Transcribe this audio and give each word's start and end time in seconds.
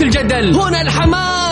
الجدل. 0.00 0.54
هنا 0.54 0.80
الحماس. 0.82 1.51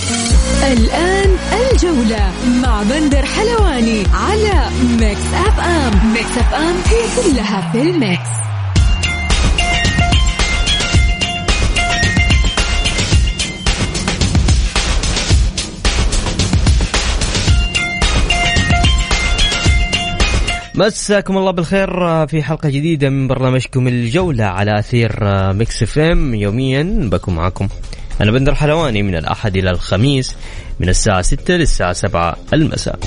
الآن 0.63 1.29
الجولة 1.53 2.31
مع 2.61 2.83
بندر 2.83 3.25
حلواني 3.25 4.03
على 4.13 4.69
Mix 4.99 5.33
FM 5.33 6.13
Mix 6.13 6.37
FM 6.37 6.75
هي 6.85 7.33
كلها 7.33 7.71
في 7.71 7.81
ال 7.81 7.93
mix. 7.93 8.41
مساكم 20.75 21.37
الله 21.37 21.51
بالخير 21.51 22.27
في 22.27 22.43
حلقة 22.43 22.69
جديدة 22.69 23.09
من 23.09 23.27
برنامجكم 23.27 23.87
الجولة 23.87 24.43
على 24.43 24.79
أثير 24.79 25.11
آه، 25.21 25.51
Mix 25.51 25.83
FM 25.83 26.33
يوميا 26.33 27.09
بكون 27.11 27.35
معكم 27.35 27.67
أنا 28.21 28.31
بندر 28.31 28.55
حلواني 28.55 29.03
من 29.03 29.15
الأحد 29.15 29.57
إلى 29.57 29.69
الخميس 29.69 30.35
من 30.79 30.89
الساعة 30.89 31.21
6 31.21 31.53
للساعة 31.53 31.93
7 31.93 32.37
المساء. 32.53 32.99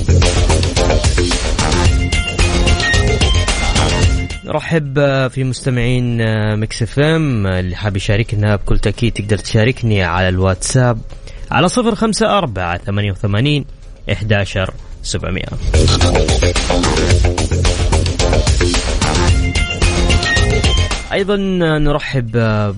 رحب 4.47 4.95
في 5.29 5.45
مستمعين 5.45 6.19
Mix 6.57 6.83
FM 6.83 7.47
اللي 7.47 7.77
حاب 7.77 7.97
يشاركنا 7.97 8.57
بكل 8.57 8.79
تأكيد 8.79 9.13
تقدر 9.13 9.39
تشاركني 9.39 10.03
على 10.03 10.29
الواتساب 10.29 10.99
على 11.51 11.69
صفر 11.69 11.95
خمسة 11.95 12.39
أربعة 12.39 12.79
ثمانية 12.79 13.13
وثمانين 13.13 13.65
11700 14.11 15.45
أيضا 21.15 21.37
نرحب 21.79 22.31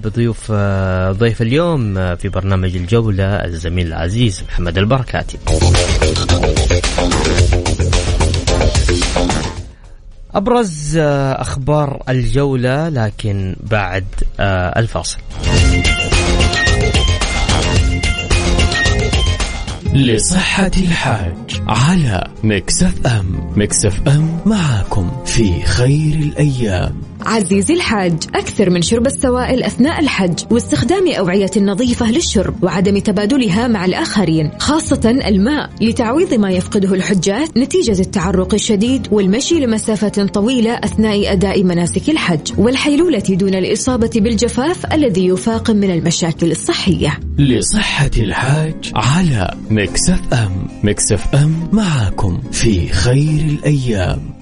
بضيوف 0.04 0.52
ضيف 1.10 1.42
اليوم 1.42 2.16
في 2.16 2.28
برنامج 2.28 2.76
الجولة 2.76 3.24
الزميل 3.24 3.86
العزيز 3.86 4.42
محمد 4.48 4.78
البركاتي. 4.78 5.38
أبرز 10.34 10.96
أخبار 10.96 12.02
الجولة 12.08 12.88
لكن 12.88 13.56
بعد 13.60 14.04
الفاصل. 14.76 15.18
لصحة 19.94 20.70
الحاج 20.76 21.62
على 21.66 22.24
Mix 22.44 23.06
FM 23.06 23.52
Mix 23.56 24.08
FM 24.08 24.40
معاكم 24.46 25.24
في 25.24 25.62
خير 25.62 26.14
الأيام 26.14 27.00
عزيزي 27.20 27.74
الحاج 27.74 28.16
أكثر 28.34 28.70
من 28.70 28.82
شرب 28.82 29.06
السوائل 29.06 29.62
أثناء 29.62 30.00
الحج 30.00 30.38
واستخدام 30.50 31.08
أوعية 31.08 31.50
نظيفة 31.56 32.10
للشرب 32.10 32.64
وعدم 32.64 32.98
تبادلها 32.98 33.68
مع 33.68 33.84
الآخرين 33.84 34.50
خاصة 34.58 35.10
الماء 35.10 35.70
لتعويض 35.80 36.34
ما 36.34 36.50
يفقده 36.50 36.94
الحجاج 36.94 37.48
نتيجة 37.56 38.00
التعرق 38.00 38.54
الشديد 38.54 39.08
والمشي 39.10 39.60
لمسافة 39.60 40.26
طويلة 40.26 40.74
أثناء 40.74 41.32
أداء 41.32 41.64
مناسك 41.64 42.10
الحج 42.10 42.52
والحيلولة 42.58 43.22
دون 43.28 43.54
الإصابة 43.54 44.10
بالجفاف 44.14 44.92
الذي 44.92 45.26
يفاقم 45.26 45.76
من 45.76 45.90
المشاكل 45.90 46.50
الصحية. 46.50 47.20
لصحة 47.38 48.10
الحاج 48.18 48.92
على 48.94 49.54
Mix 49.70 50.20
FM 50.32 50.68
Mix 50.82 51.34
FM 51.34 51.68
معاكم 51.72 52.40
في 52.52 52.88
خير 52.88 53.40
الأيام. 53.40 54.35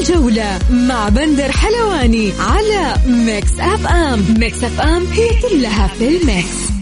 الجولة 0.00 0.58
مع 0.70 1.08
بندر 1.08 1.52
حلواني 1.52 2.32
على 2.38 2.94
Mix 3.06 3.60
FM. 3.60 4.24
Mix 4.38 4.64
FM 4.64 5.06
هي 5.06 5.28
كلها 5.42 5.86
في 5.86 6.08
ال 6.08 6.21
mix. 6.21 6.72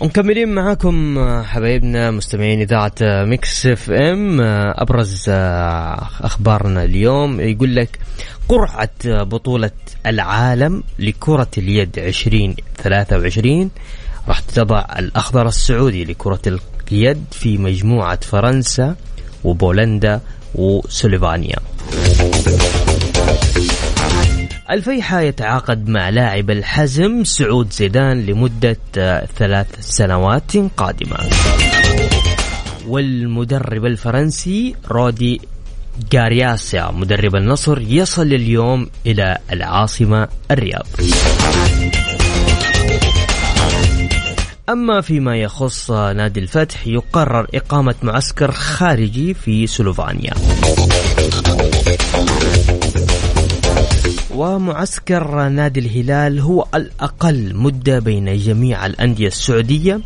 ومكملين 0.00 0.48
معاكم 0.48 1.18
حبايبنا 1.44 2.10
مستمعين 2.10 2.60
إذاعة 2.60 2.92
Mix 3.00 3.66
FM. 3.66 4.40
أبرز 4.76 5.24
أخبارنا 6.20 6.84
اليوم 6.84 7.40
يقول 7.40 7.76
لك 7.76 7.98
قرعة 8.48 9.22
بطولة 9.22 9.70
العالم 10.06 10.82
لكرة 10.98 11.50
اليد 11.58 11.98
2023 11.98 13.70
راح 14.28 14.40
تضع 14.40 14.84
الأخضر 14.98 15.48
السعودي 15.48 16.04
لكرة 16.04 16.58
اليد 16.92 17.24
في 17.30 17.58
مجموعة 17.58 18.18
فرنسا 18.22 18.96
وبولندا 19.44 20.20
وسلوفانيا 20.54 21.56
الفيحة 24.70 25.20
يتعاقد 25.20 25.88
مع 25.88 26.08
لاعب 26.08 26.50
الحزم 26.50 27.24
سعود 27.24 27.72
زيدان 27.72 28.26
لمدة 28.26 28.76
ثلاث 29.36 29.66
سنوات 29.80 30.56
قادمة. 30.76 31.16
والمدرب 32.88 33.86
الفرنسي 33.86 34.74
رودي 34.90 35.40
جارياسيا 36.12 36.90
مدرب 36.90 37.36
النصر 37.36 37.80
يصل 37.80 38.26
اليوم 38.26 38.90
إلى 39.06 39.38
العاصمة 39.52 40.28
الرياض. 40.50 40.86
أما 44.68 45.00
فيما 45.00 45.36
يخص 45.36 45.90
نادي 45.90 46.40
الفتح 46.40 46.86
يقرر 46.86 47.46
إقامة 47.54 47.94
معسكر 48.02 48.52
خارجي 48.52 49.34
في 49.34 49.66
سلوفانيا. 49.66 50.32
ومعسكر 54.34 55.48
نادي 55.48 55.80
الهلال 55.80 56.40
هو 56.40 56.66
الأقل 56.74 57.56
مدة 57.56 57.98
بين 57.98 58.36
جميع 58.36 58.86
الأندية 58.86 59.26
السعودية 59.26 60.00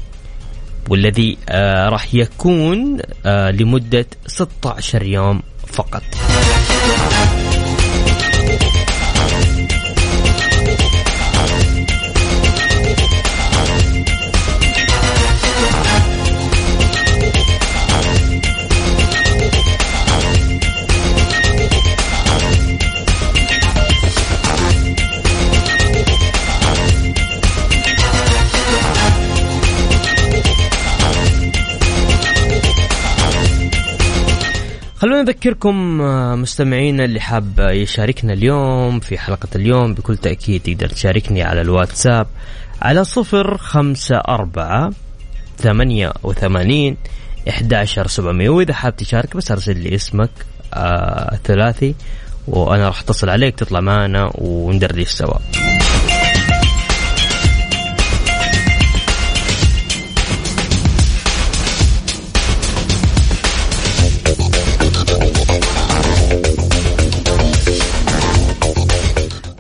والذي 0.89 1.39
آه 1.49 1.89
راح 1.89 2.15
يكون 2.15 2.99
آه 3.27 3.51
لمدة 3.51 4.07
16 4.27 5.03
يوم 5.03 5.43
فقط. 5.67 6.03
خلونا 34.99 35.23
نذكركم 35.23 35.99
مستمعينا 36.41 37.05
اللي 37.05 37.21
حاب 37.21 37.59
يشاركنا 37.59 38.33
اليوم 38.33 39.01
في 39.01 39.19
حلقة 39.19 39.49
اليوم 39.55 39.95
بكل 39.95 40.17
تأكيد 40.17 40.63
تقدر 40.63 40.89
تشاركني 40.89 41.43
على 41.43 41.61
الواتساب 41.61 42.27
على 42.83 43.05
صفر 43.05 43.59
خمسة 43.59 44.17
أربعة 44.17 44.93
ثمانية 45.59 46.13
وثمانين 46.23 46.97
إحداشر 47.49 48.07
سبعمية. 48.07 48.49
وإذا 48.49 48.75
حاب 48.75 48.97
تشارك 48.97 49.37
بس 49.37 49.51
أرسل 49.51 49.79
لي 49.79 49.95
اسمك 49.95 50.31
آه 50.75 51.39
ثلاثي 51.45 51.95
وأنا 52.49 52.87
راح 52.87 53.01
أتصل 53.01 53.29
عليك 53.29 53.55
تطلع 53.55 53.81
معنا 53.81 54.31
وندردش 54.35 55.09
سوا. 55.09 55.39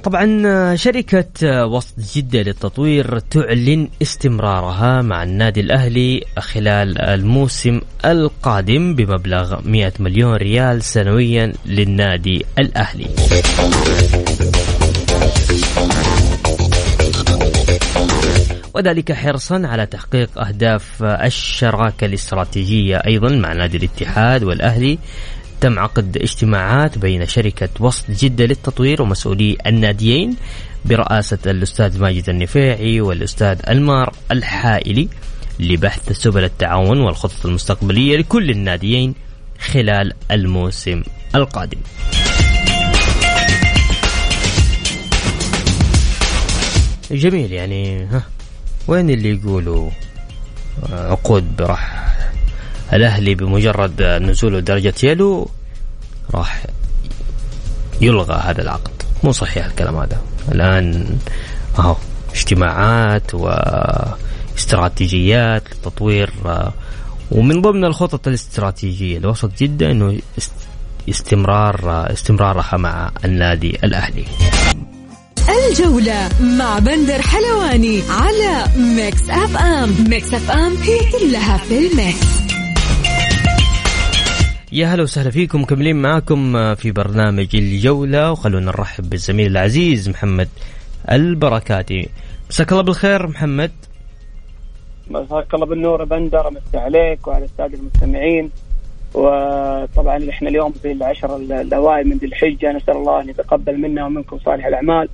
طبعا 0.06 0.76
شركة 0.76 1.66
وسط 1.66 1.94
جدة 2.14 2.42
للتطوير 2.42 3.18
تعلن 3.18 3.88
استمرارها 4.02 5.02
مع 5.02 5.22
النادي 5.22 5.60
الأهلي 5.60 6.24
خلال 6.38 6.98
الموسم 6.98 7.80
القادم 8.04 8.94
بمبلغ 8.94 9.60
100 9.64 9.92
مليون 9.98 10.34
ريال 10.34 10.82
سنويا 10.82 11.52
للنادي 11.66 12.46
الأهلي. 12.58 13.06
وذلك 18.74 19.12
حرصا 19.12 19.62
على 19.64 19.86
تحقيق 19.86 20.38
أهداف 20.38 21.02
الشراكة 21.02 22.04
الاستراتيجية 22.04 22.96
أيضا 22.96 23.28
مع 23.28 23.52
نادي 23.52 23.76
الاتحاد 23.76 24.44
والأهلي 24.44 24.98
تم 25.66 25.78
عقد 25.78 26.16
اجتماعات 26.16 26.98
بين 26.98 27.26
شركة 27.26 27.68
وسط 27.80 28.10
جدة 28.10 28.44
للتطوير 28.44 29.02
ومسؤولي 29.02 29.56
الناديين 29.66 30.36
برئاسة 30.84 31.38
الأستاذ 31.46 32.00
ماجد 32.00 32.28
النفيعي 32.28 33.00
والأستاذ 33.00 33.58
ألمار 33.68 34.12
الحائلي 34.32 35.08
لبحث 35.60 36.12
سبل 36.12 36.44
التعاون 36.44 37.00
والخطط 37.00 37.46
المستقبلية 37.46 38.16
لكل 38.16 38.50
الناديين 38.50 39.14
خلال 39.58 40.12
الموسم 40.30 41.02
القادم. 41.34 41.80
جميل 47.10 47.52
يعني 47.52 48.04
ها 48.04 48.22
وين 48.88 49.10
اللي 49.10 49.30
يقولوا 49.30 49.90
عقود 50.92 51.62
راح 51.62 52.06
الأهلي 52.92 53.34
بمجرد 53.34 54.02
نزوله 54.02 54.60
درجة 54.60 54.94
يلو 55.02 55.50
راح 56.34 56.67
يلغى 58.00 58.34
هذا 58.34 58.62
العقد. 58.62 58.90
مو 59.25 59.32
صحيح 59.32 59.67
الكلام 59.67 59.96
هذا. 59.96 60.20
الآن 60.52 61.19
اهو 61.78 61.96
اجتماعات 62.34 63.34
واستراتيجيات 63.34 65.62
لتطوير 65.73 66.32
ومن 67.31 67.62
ضمن 67.62 67.84
الخطط 67.84 68.28
الاستراتيجية 68.28 69.19
لوسط 69.19 69.50
جده 69.61 69.90
إنه 69.90 70.19
استمرار 71.08 72.06
استمرارها 72.12 72.76
مع 72.76 73.11
النادي 73.25 73.78
الأهلي. 73.84 74.25
الجولة 75.70 76.28
مع 76.40 76.78
بندر 76.78 77.23
حلواني 77.23 78.02
على 78.11 78.64
Mix 78.76 79.30
FM. 79.30 79.94
Mix 80.08 80.34
FM 80.34 80.76
هي 80.76 80.99
كلها 81.12 81.56
في 81.56 81.78
ال 81.78 81.92
mix. 81.92 82.45
يا 84.76 84.87
هلا 84.87 85.02
وسهلا 85.02 85.31
فيكم 85.31 85.62
مكملين 85.62 85.96
معاكم 86.02 86.75
في 86.75 86.90
برنامج 86.90 87.49
الجولة. 87.55 88.32
وخلونا 88.32 88.67
نرحب 88.67 89.11
بالزميل 89.11 89.50
العزيز 89.50 90.08
محمد 90.08 90.49
البركاتي. 91.12 92.08
مساك 92.50 92.73
الله 92.73 92.82
بالخير 92.82 93.26
محمد. 93.26 93.70
مساك 95.11 95.55
الله 95.55 95.67
بالنور 95.67 96.05
بندر 96.05 96.50
مسي 96.50 96.78
عليك 96.78 97.26
وعلى 97.26 97.44
السادة 97.44 97.78
المستمعين. 97.78 98.50
وطبعا 99.14 100.31
إحنا 100.31 100.49
اليوم 100.49 100.73
في 100.73 100.93
العشر 100.93 101.37
الأوائل 101.37 102.08
من 102.08 102.17
ذي 102.17 102.26
الحجة. 102.26 102.73
نسأل 102.73 102.96
الله 102.96 103.20
أن 103.20 103.28
يتقبل 103.28 103.78
منا 103.81 104.06
ومنكم 104.06 104.38
صالح 104.38 104.67
الأعمال. 104.67 105.08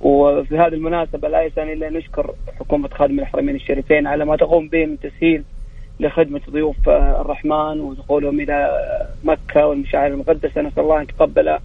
وفي 0.00 0.58
هذه 0.58 0.74
المناسبة 0.74 1.28
لا 1.28 1.42
يسعني 1.42 1.72
إلا 1.72 1.90
نشكر 1.90 2.34
حكومة 2.58 2.88
خادم 2.88 3.20
الحرمين 3.20 3.54
الشريفين 3.54 4.06
على 4.06 4.24
ما 4.24 4.36
تقوم 4.36 4.68
به 4.68 4.86
من 4.86 4.96
تسهيل 5.00 5.44
لخدمة 6.00 6.40
ضيوف 6.50 6.88
الرحمن 6.88 7.80
ودخولهم 7.80 8.40
إلى 8.40 8.70
مكة 9.24 9.66
والمشاعر 9.66 10.06
المقدسة. 10.06 10.62
نسأل 10.62 10.82
الله 10.82 10.98
أن 10.98 11.02
يتقبل 11.02 11.58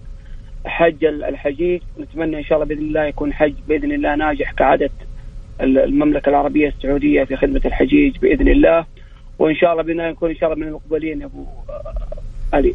حج 0.66 1.04
الحجيج. 1.04 1.80
نتمنى 2.00 2.38
إن 2.38 2.44
شاء 2.44 2.62
الله 2.62 2.68
بإذن 2.68 2.86
الله 2.86 3.04
يكون 3.04 3.32
حج 3.32 3.54
بإذن 3.68 3.92
الله 3.92 4.14
ناجح 4.14 4.52
كعادة 4.52 4.90
المملكة 5.60 6.30
العربية 6.30 6.68
السعودية 6.68 7.24
في 7.24 7.36
خدمة 7.36 7.60
الحجيج 7.64 8.18
بإذن 8.18 8.48
الله. 8.48 8.84
وإن 9.38 9.54
شاء 9.54 9.72
الله 9.72 9.82
بإذن 9.82 10.00
الله 10.00 10.10
نكون 10.10 10.30
إن 10.30 10.36
شاء 10.36 10.52
الله 10.52 10.62
من 10.62 10.68
المقبلين 10.68 11.20
يا 11.20 11.26
أبو 11.26 11.46
علي. 12.52 12.74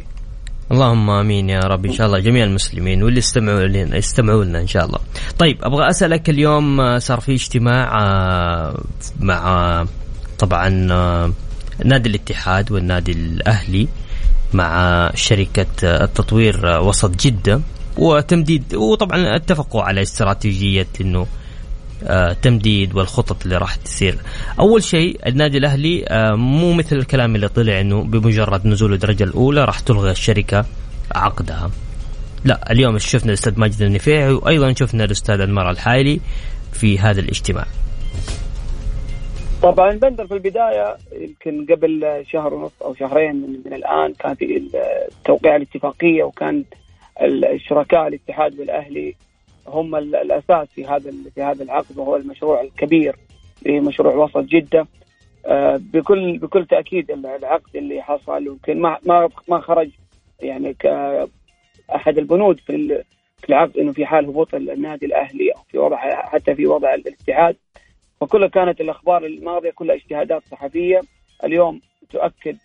اللهم 0.72 1.10
آمين 1.10 1.50
يا 1.50 1.60
رب. 1.60 1.86
إن 1.86 1.92
شاء 1.92 2.06
الله 2.06 2.18
جميع 2.18 2.44
المسلمين 2.44 3.02
واللي 3.02 3.18
استمعوا 3.18 3.66
لنا 3.66 3.96
يستمعوا 3.96 4.44
لنا 4.44 4.60
إن 4.60 4.66
شاء 4.66 4.84
الله. 4.86 4.98
طيب 5.38 5.56
أبغى 5.62 5.88
أسألك 5.88 6.30
اليوم 6.30 6.80
آه، 6.80 6.98
صار 6.98 7.20
في 7.20 7.32
اجتماع 7.32 7.98
آه، 8.02 8.74
مع 9.20 9.38
آه، 9.46 9.86
طبعا 10.38 10.68
نادي 11.84 12.08
الاتحاد 12.08 12.72
والنادي 12.72 13.12
الأهلي 13.12 13.88
مع 14.52 15.10
شركة 15.14 15.66
التطوير 15.82 16.80
وسط 16.80 17.10
جدة 17.10 17.60
وتمديد 17.96 18.74
وطبعا 18.74 19.36
اتفقوا 19.36 19.82
على 19.82 20.02
استراتيجية 20.02 20.86
إنه 21.00 21.26
آه، 22.04 22.32
تمديد 22.32 22.94
والخطط 22.94 23.42
اللي 23.42 23.56
راح 23.56 23.74
تصير. 23.74 24.18
أول 24.58 24.84
شيء 24.84 25.20
النادي 25.26 25.58
الأهلي 25.58 26.04
آه، 26.08 26.34
مو 26.34 26.72
مثل 26.72 26.96
الكلام 26.96 27.34
اللي 27.34 27.48
طلع 27.48 27.80
إنه 27.80 28.02
بمجرد 28.02 28.66
نزول 28.66 28.92
الدرجة 28.92 29.24
الأولى 29.24 29.64
راح 29.64 29.80
تلغي 29.80 30.10
الشركة 30.10 30.64
عقدها. 31.14 31.70
لا 32.44 32.72
اليوم 32.72 32.98
شفنا 32.98 33.28
الأستاذ 33.28 33.60
ماجد 33.60 33.82
النفيعي 33.82 34.32
وأيضا 34.32 34.72
شفنا 34.72 35.04
الأستاذ 35.04 35.40
أنمار 35.40 35.70
الحايلي 35.70 36.20
في 36.72 36.98
هذا 36.98 37.20
الاجتماع. 37.20 37.66
طبعا 39.66 39.92
بندر 39.92 40.26
في 40.26 40.34
البداية 40.34 40.96
يمكن 41.12 41.66
قبل 41.74 42.24
شهر 42.28 42.54
ونص 42.54 42.82
أو 42.82 42.94
شهرين 42.94 43.36
من, 43.36 43.72
الآن 43.72 44.12
كان 44.12 44.34
في 44.34 44.68
توقيع 45.24 45.56
الاتفاقية 45.56 46.24
وكان 46.24 46.64
الشركاء 47.22 48.08
الاتحاد 48.08 48.60
والأهلي 48.60 49.14
هم 49.66 49.96
الأساس 49.96 50.68
في 50.68 50.86
هذا 50.86 51.12
في 51.34 51.42
هذا 51.42 51.62
العقد 51.62 51.98
وهو 51.98 52.16
المشروع 52.16 52.60
الكبير 52.60 53.16
لمشروع 53.66 54.14
وسط 54.14 54.38
جدة. 54.38 54.86
آه، 55.46 55.80
بكل 55.92 56.38
بكل 56.38 56.66
تأكيد 56.66 57.10
العقد 57.10 57.76
اللي 57.76 58.02
حصل 58.02 58.46
يمكن 58.46 58.80
ما 58.80 58.98
ما 59.48 59.60
خرج 59.60 59.90
يعني 60.40 60.74
كاحد 60.74 62.18
البنود 62.18 62.60
في 62.60 63.02
في 63.38 63.48
العقد 63.48 63.78
إنه 63.78 63.92
في 63.92 64.06
حال 64.06 64.26
هبوط 64.26 64.54
النادي 64.54 65.06
الأهلي 65.06 65.50
أو 65.50 65.60
في 65.70 65.78
وضع 65.78 65.96
حتى 66.22 66.54
في 66.54 66.66
وضع 66.66 66.94
الاتحاد. 66.94 67.56
وكلها 68.20 68.48
كانت 68.48 68.80
الأخبار 68.80 69.26
الماضية 69.26 69.70
كلها 69.70 69.96
اجتهادات 69.96 70.42
صحفية. 70.50 71.00
اليوم 71.44 71.80
تؤكد 72.10 72.56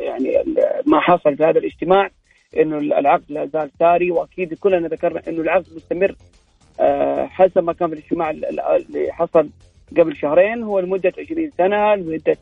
يعني 0.00 0.44
ما 0.86 1.00
حصل 1.00 1.36
في 1.36 1.44
هذا 1.44 1.58
الاجتماع 1.58 2.10
إنه 2.56 2.78
العقد 2.78 3.24
لا 3.28 3.46
زال 3.46 3.70
ساري 3.78 4.10
وأكيد 4.10 4.54
كلنا 4.54 4.88
ذكرنا 4.88 5.22
إنه 5.28 5.40
العقد 5.40 5.66
مستمر 5.76 6.14
آه، 6.80 7.26
حسب 7.26 7.64
ما 7.64 7.72
كان 7.72 7.88
في 7.88 7.94
الاجتماع 7.94 8.30
اللي 8.30 9.12
حصل 9.12 9.48
قبل 9.96 10.16
شهرين. 10.16 10.62
هو 10.62 10.80
لمدة 10.80 11.12
20 11.18 11.50
سنة 11.58 11.94
لمده 11.94 12.36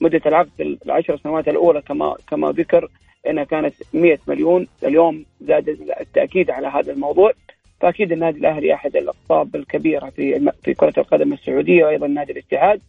مدة 0.00 0.20
العقد 0.26 0.78
العشر 0.86 1.16
سنوات 1.16 1.48
الأولى 1.48 1.82
كما 1.82 2.16
كما 2.28 2.52
ذكر 2.52 2.88
إنها 3.26 3.44
كانت 3.44 3.74
100 3.92 4.18
مليون. 4.28 4.66
اليوم 4.84 5.24
زاد 5.40 5.68
التأكيد 6.00 6.50
على 6.50 6.66
هذا 6.68 6.92
الموضوع. 6.92 7.32
فأكيد 7.80 8.12
النادي 8.12 8.38
الأهلي 8.38 8.74
أحد 8.74 8.96
الأقطاب 8.96 9.56
الكبيرة 9.56 10.10
في 10.10 10.52
في 10.62 10.74
كرة 10.74 10.94
القدم 10.98 11.32
السعودية 11.32 11.84
وأيضا 11.84 12.06
نادي 12.06 12.32
الاتحاد 12.32 12.80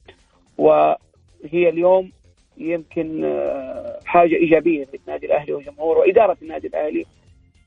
وهي 0.58 1.70
اليوم 1.70 2.12
يمكن 2.58 3.24
آه، 3.26 4.00
حاجة 4.06 4.36
إيجابية 4.36 4.88
للنادي 4.94 5.26
الأهلي 5.26 5.54
وجمهوره 5.54 6.00
وإدارة 6.00 6.38
النادي 6.42 6.68
الأهلي 6.68 7.06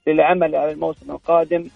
للعمل 0.06 0.56
على 0.56 0.72
الموسم 0.72 1.10
القادم. 1.10 1.68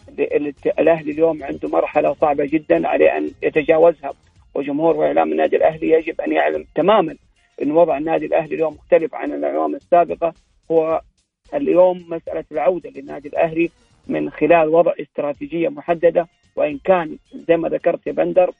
الأهلي 0.78 1.12
اليوم 1.12 1.44
عنده 1.44 1.68
مرحلة 1.68 2.14
صعبة 2.14 2.44
جدا 2.44 2.88
عليه 2.88 3.16
أن 3.16 3.30
يتجاوزها 3.42 4.12
وجمهور 4.54 4.96
وإعلام 4.96 5.32
النادي 5.32 5.56
الأهلي 5.56 5.90
يجب 5.90 6.20
أن 6.20 6.32
يعلم 6.32 6.64
تماما 6.74 7.16
إن 7.62 7.70
وضع 7.72 7.98
النادي 7.98 8.26
الأهلي 8.26 8.54
اليوم 8.54 8.74
مختلف 8.74 9.14
عن 9.14 9.32
الأعوام 9.32 9.74
السابقة. 9.74 10.34
هو 10.70 11.00
اليوم 11.54 12.04
مسألة 12.08 12.44
العودة 12.52 12.90
للنادي 12.90 13.28
الأهلي 13.28 13.70
من 14.08 14.30
خلال 14.30 14.68
وضع 14.68 14.92
استراتيجية 15.00 15.68
محددة 15.68 16.28
وإن 16.56 16.78
كان 16.84 17.16
زي 17.48 17.56
ما 17.56 17.68
ذكرت 17.68 18.06
يا 18.06 18.12
بندر 18.12 18.50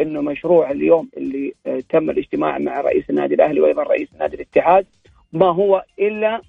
إنه 0.00 0.20
مشروع 0.20 0.70
اليوم 0.70 1.08
اللي 1.16 1.52
آه، 1.66 1.82
تم 1.88 2.10
الاجتماع 2.10 2.58
مع 2.58 2.80
رئيس 2.80 3.10
النادي 3.10 3.34
الأهلي 3.34 3.60
وأيضا 3.60 3.82
رئيس 3.82 4.08
نادي 4.20 4.36
الاتحاد. 4.36 4.86
ما 5.32 5.46
هو 5.46 5.84
إلا 5.98 6.40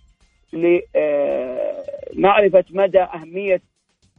لمعرفه 0.53 2.59
آه، 2.59 2.63
مدى 2.71 3.01
أهمية 3.01 3.61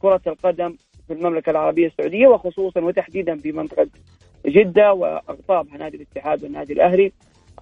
كرة 0.01 0.21
القدم 0.27 0.75
في 1.07 1.13
المملكة 1.13 1.49
العربية 1.49 1.87
السعودية 1.87 2.27
وخصوصا 2.27 2.79
وتحديدا 2.79 3.35
في 3.35 3.51
منطقة 3.51 3.87
جدة 4.45 4.93
واقطابها 4.93 5.77
نادي 5.77 5.97
الاتحاد 5.97 6.43
والنادي 6.43 6.73
الأهلي 6.73 7.11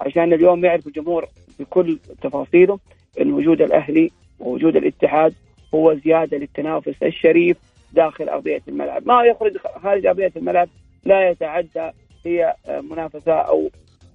عشان 0.02 0.34
اليوم 0.34 0.66
يعرف 0.66 0.88
الجمهور 0.88 1.26
بكل 1.60 2.00
تفاصيله 2.22 2.80
إن 3.22 3.34
وجود 3.34 3.62
الأهلي 3.62 4.12
ووجود 4.40 4.76
الاتحاد 4.76 5.34
هو 5.76 5.94
زيادة 5.94 6.38
للتنافس 6.38 7.04
الشريف 7.04 7.58
داخل 7.94 8.30
أرضية 8.30 8.62
الملعب، 8.68 9.08
ما 9.08 9.24
يخرج 9.24 9.58
خارج 9.58 10.06
أرضية 10.06 10.32
الملعب 10.36 10.70
لا 11.06 11.30
يتعدى 11.30 11.92
هي 12.26 12.56
آه، 12.68 12.82
منافسة 12.82 13.34
أو 13.34 13.70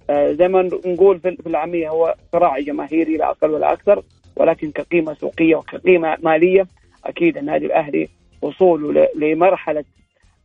آه، 0.09 0.31
زي 0.31 0.47
ما 0.47 0.61
نقول 0.85 1.19
في 1.19 1.47
العامية 1.47 1.89
هو 1.89 2.15
صراع 2.31 2.59
جماهيري 2.59 3.17
لا 3.17 3.29
أقل 3.29 3.51
ولا 3.51 3.73
أكثر 3.73 4.03
ولكن 4.35 4.71
كقيمة 4.71 5.13
سوقية 5.13 5.55
وكقيمة 5.55 6.17
مالية 6.23 6.67
أكيد 7.05 7.37
النادي 7.37 7.65
الأهلي 7.65 8.09
وصوله 8.41 9.07
لمرحلة 9.15 9.83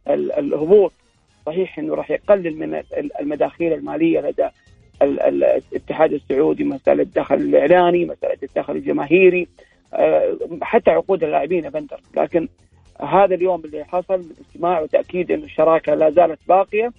الهبوط. 0.09 0.93
صحيح 1.47 1.79
إنه 1.79 1.95
راح 1.95 2.11
يقلل 2.11 2.59
من 2.59 2.83
المداخيل 3.21 3.73
المالية 3.73 4.21
لدى 4.21 4.49
الاتحاد 5.03 6.13
السعودي 6.13 6.65
مسألة 6.65 7.03
الدخل 7.03 7.35
الإعلاني 7.35 8.05
مسألة 8.05 8.39
الدخل 8.43 8.77
الجماهيري. 8.77 9.49
حتى 10.63 10.91
عقود 10.91 11.25
اللاعبين 11.25 11.65
يا 11.65 11.71
بندر. 11.71 12.01
لكن 12.17 12.49
هذا 13.01 13.35
اليوم 13.35 13.65
اللي 13.65 13.85
حصل 13.85 14.19
من 14.19 14.35
اجتماع 14.41 14.81
وتأكيد 14.81 15.33
ان 15.33 15.43
الشراكة 15.43 15.95
لا 15.95 16.11
زالت 16.11 16.39
باقية 16.49 16.93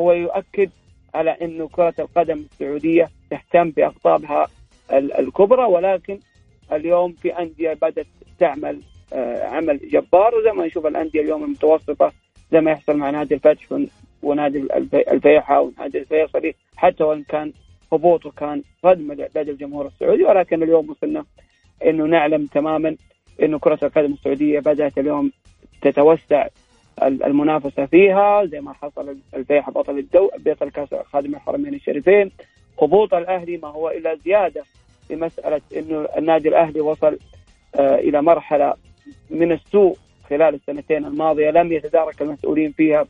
هو 0.00 0.12
يؤكد 0.12 0.70
على 1.14 1.30
إنه 1.30 1.68
كرة 1.68 1.94
القدم 1.98 2.44
السعودية 2.52 3.08
تهتم 3.30 3.70
باقطابها 3.70 4.46
الكبرى 4.92 5.64
ولكن 5.64 6.18
اليوم 6.72 7.12
في 7.12 7.38
أندية 7.38 7.72
بدأت 7.72 8.06
تعمل 8.38 8.80
آه، 9.12 9.44
عمل 9.44 9.88
جبار 9.88 10.34
وزي 10.34 10.50
ما 10.52 10.66
نشوف 10.66 10.86
الأندية 10.86 11.20
اليوم 11.20 11.44
المتوسطة 11.44 12.12
زي 12.52 12.60
ما 12.60 12.70
يحصل 12.70 12.96
مع 12.96 13.10
نادي 13.10 13.34
الفتح 13.34 13.66
ونادي 14.22 14.58
الفيحاء 14.94 15.64
ونادي 15.64 15.98
الفيصلي 15.98 16.54
حتى 16.76 17.04
وإن 17.04 17.22
كان 17.22 17.52
هبوطه 17.92 18.30
كان 18.30 18.62
صدمة 18.82 19.14
لدى 19.14 19.50
الجمهور 19.50 19.86
السعودي 19.86 20.24
ولكن 20.24 20.62
اليوم 20.62 20.90
وصلنا 20.90 21.24
إنه 21.84 22.04
نعلم 22.04 22.46
تماما 22.46 22.96
إنه 23.42 23.58
كرة 23.58 23.78
القدم 23.82 24.12
السعودية 24.12 24.60
بدأت 24.60 24.98
اليوم 24.98 25.32
تتوسع 25.82 26.46
المنافسة 27.02 27.86
فيها 27.86 28.44
زي 28.44 28.60
ما 28.60 28.72
حصل 28.72 29.16
الفيحاء 29.34 29.74
بطل 29.74 29.98
الدو 29.98 30.30
بطل 30.38 30.70
كأس 30.70 30.94
خادم 30.94 31.34
الحرمين 31.34 31.74
الشريفين. 31.74 32.30
هبوط 32.82 33.14
الأهلي 33.14 33.56
ما 33.56 33.68
هو 33.68 33.90
إلا 33.90 34.14
زيادة 34.14 34.62
في 35.08 35.16
مسألة 35.16 35.60
إنه 35.76 36.08
النادي 36.16 36.48
الأهلي 36.48 36.80
وصل 36.80 37.18
آه 37.74 37.94
إلى 37.94 38.22
مرحلة 38.22 38.74
من 39.30 39.52
السوء 39.52 39.96
خلال 40.30 40.54
السنتين 40.54 41.04
الماضية 41.04 41.50
لم 41.50 41.72
يتدارك 41.72 42.22
المسؤولين 42.22 42.72
فيها 42.72 43.06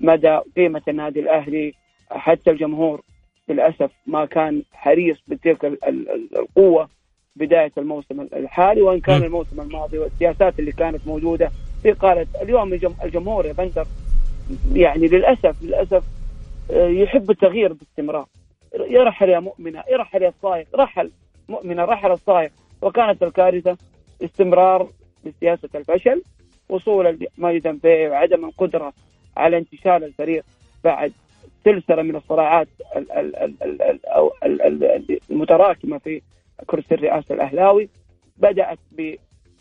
مدى 0.00 0.38
قيمة 0.56 0.82
النادي 0.88 1.20
الأهلي. 1.20 1.74
حتى 2.10 2.50
الجمهور 2.50 3.00
للأسف 3.48 3.90
ما 4.06 4.24
كان 4.24 4.62
حريص 4.72 5.18
بتلك 5.28 5.64
القوة 6.36 6.88
بداية 7.36 7.72
الموسم 7.78 8.20
الحالي 8.20 8.82
وإن 8.82 9.00
كان 9.00 9.22
الموسم 9.22 9.60
الماضي 9.60 9.98
والسياسات 9.98 10.58
اللي 10.58 10.72
كانت 10.72 11.06
موجودة 11.06 11.50
في 11.82 11.92
قالت 11.92 12.28
اليوم 12.42 12.72
الجمهور 13.04 13.46
يا 13.46 13.52
بندر 13.52 13.86
يعني 14.72 15.06
للأسف 15.06 15.62
للأسف 15.62 16.04
آه، 16.70 16.88
يحب 16.88 17.30
التغيير 17.30 17.72
باستمرار. 17.72 18.26
يرحل 18.74 19.28
يا 19.28 19.40
مؤمنة 19.40 19.84
يرحل 19.90 20.22
يا 20.22 20.28
الصايغ 20.28 20.64
رحل 20.74 21.10
مؤمنة 21.48 21.84
رحل 21.84 22.12
الصايغ. 22.12 22.48
وكانت 22.82 23.22
الكارثة 23.22 23.76
استمرار 24.24 24.88
لسياسه 25.24 25.68
الفشل 25.74 26.22
وصول 26.68 27.18
ماجد 27.38 27.62
تنفيذ 27.62 28.08
وعدم 28.08 28.44
القدرة 28.44 28.92
على 29.36 29.58
انتشال 29.58 30.04
الفريق 30.04 30.44
بعد 30.84 31.12
سلسلة 31.64 32.02
من 32.02 32.16
الصراعات 32.16 32.68
المتراكمة 35.30 35.98
في 35.98 36.22
كرسي 36.66 36.94
الرئاسة 36.94 37.34
الأهلاوي 37.34 37.88
بدأت 38.36 38.78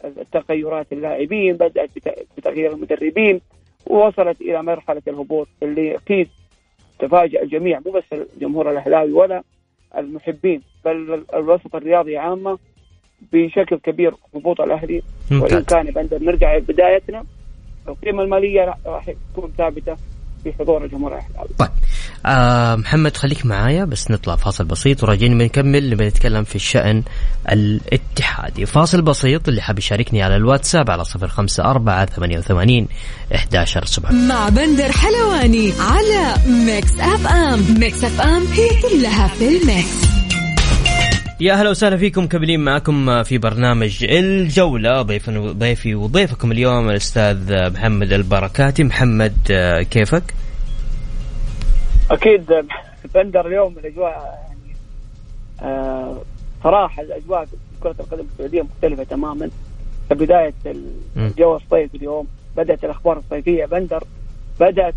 بتغيرات 0.04 0.88
اللاعبين 0.94 1.54
بدأت 1.58 1.90
بتغيير 2.38 2.74
المدربين 2.74 3.42
ووصلت 3.88 4.42
إلى 4.42 4.64
مرحلة 4.64 5.02
الهبوط 5.08 5.48
اللي 5.64 5.96
أكيد 5.96 6.30
تفاجأ 7.00 7.42
الجميع 7.42 7.80
مو 7.86 7.92
بس 7.92 8.04
الجمهور 8.36 8.72
الأهلاوي 8.72 9.12
ولا 9.12 9.44
المحبين 9.98 10.62
بل 10.86 11.24
الوسط 11.34 11.76
الرياضي 11.76 12.18
عامة 12.18 12.58
بشكل 13.34 13.76
كبير 13.78 14.14
هبوط 14.36 14.62
الأهلي. 14.62 15.02
وإن 15.32 15.64
كان 15.64 15.86
بندر 15.86 16.24
نرجع 16.24 16.56
لبدايتنا 16.56 17.26
القيمة 17.88 18.24
المالية 18.24 18.76
راح 18.86 19.12
تكون 19.34 19.54
ثابتة. 19.58 19.98
في 20.44 20.54
حضور 20.60 20.86
الجمهور 20.86 21.12
الاهلاوي. 21.14 21.50
طيب. 21.60 21.70
آه 22.26 22.76
محمد 22.76 23.18
خليك 23.18 23.46
معايا 23.46 23.86
بس 23.86 24.12
نطلع 24.12 24.36
فاصل 24.36 24.66
بسيط 24.66 25.04
وراجعين 25.04 25.38
بنكمل 25.38 25.90
نبي 25.90 26.08
نتكلم 26.08 26.44
في 26.44 26.56
الشأن 26.56 27.04
الاتحادي. 27.52 28.66
فاصل 28.66 29.02
بسيط 29.02 29.48
اللي 29.48 29.62
حاب 29.62 29.80
يشاركني 29.80 30.24
على 30.24 30.36
الواتساب 30.36 30.92
على 30.92 31.04
صفر 31.04 31.28
خمسة 31.28 31.64
أربعة 31.64 32.06
ثمانية 32.06 32.38
وثمانين 32.38 32.88
إحداشر 33.36 33.86
سبعة. 33.86 34.12
مع 34.12 34.50
بندر 34.50 34.92
حلواني 34.92 35.74
على 35.80 36.36
Mix 36.48 37.00
FM. 37.00 37.80
Mix 37.80 38.04
FM 38.04 38.46
هي 38.46 38.70
كلها 38.82 39.28
في 39.28 39.48
ال 39.48 39.60
mix. 39.60 40.10
يا 41.42 41.54
أهلا 41.54 41.70
وسهلا 41.70 41.98
فيكم 41.98 42.28
كملين 42.28 42.60
معكم 42.60 43.24
في 43.24 43.38
برنامج 43.38 44.04
الجولة. 44.04 45.02
ضيف 45.02 45.30
ضيفي 45.30 45.96
وضيفكم 45.96 46.52
اليوم 46.52 46.90
الأستاذ 46.90 47.72
محمد 47.74 48.12
البركاتي. 48.12 48.84
محمد 48.84 49.34
كيفك؟ 49.92 50.34
أكيد 52.12 52.46
بندر 53.16 53.48
اليوم 53.48 53.78
الأجواء 53.78 54.12
يعني 54.48 54.76
آه 55.62 56.22
صراحة 56.64 57.04
الأجواء 57.04 57.46
في 57.46 57.56
كرة 57.84 57.96
القدم 58.00 58.26
السعودية 58.34 58.62
مختلفة 58.62 59.04
تماما. 59.04 59.50
كبدايه 60.10 60.54
الجو 61.18 61.56
الصيف 61.56 61.96
اليوم 61.96 62.28
بدأت 62.58 62.84
الأخبار 62.84 63.18
الصيفية. 63.18 63.66
بندر 63.66 64.04
بدأت 64.60 64.96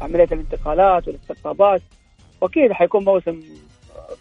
عملية 0.00 0.28
الانتقالات 0.32 1.08
والاستقطابات. 1.08 1.82
وأكيد 2.40 2.72
حيكون 2.72 3.04
موسم 3.04 3.40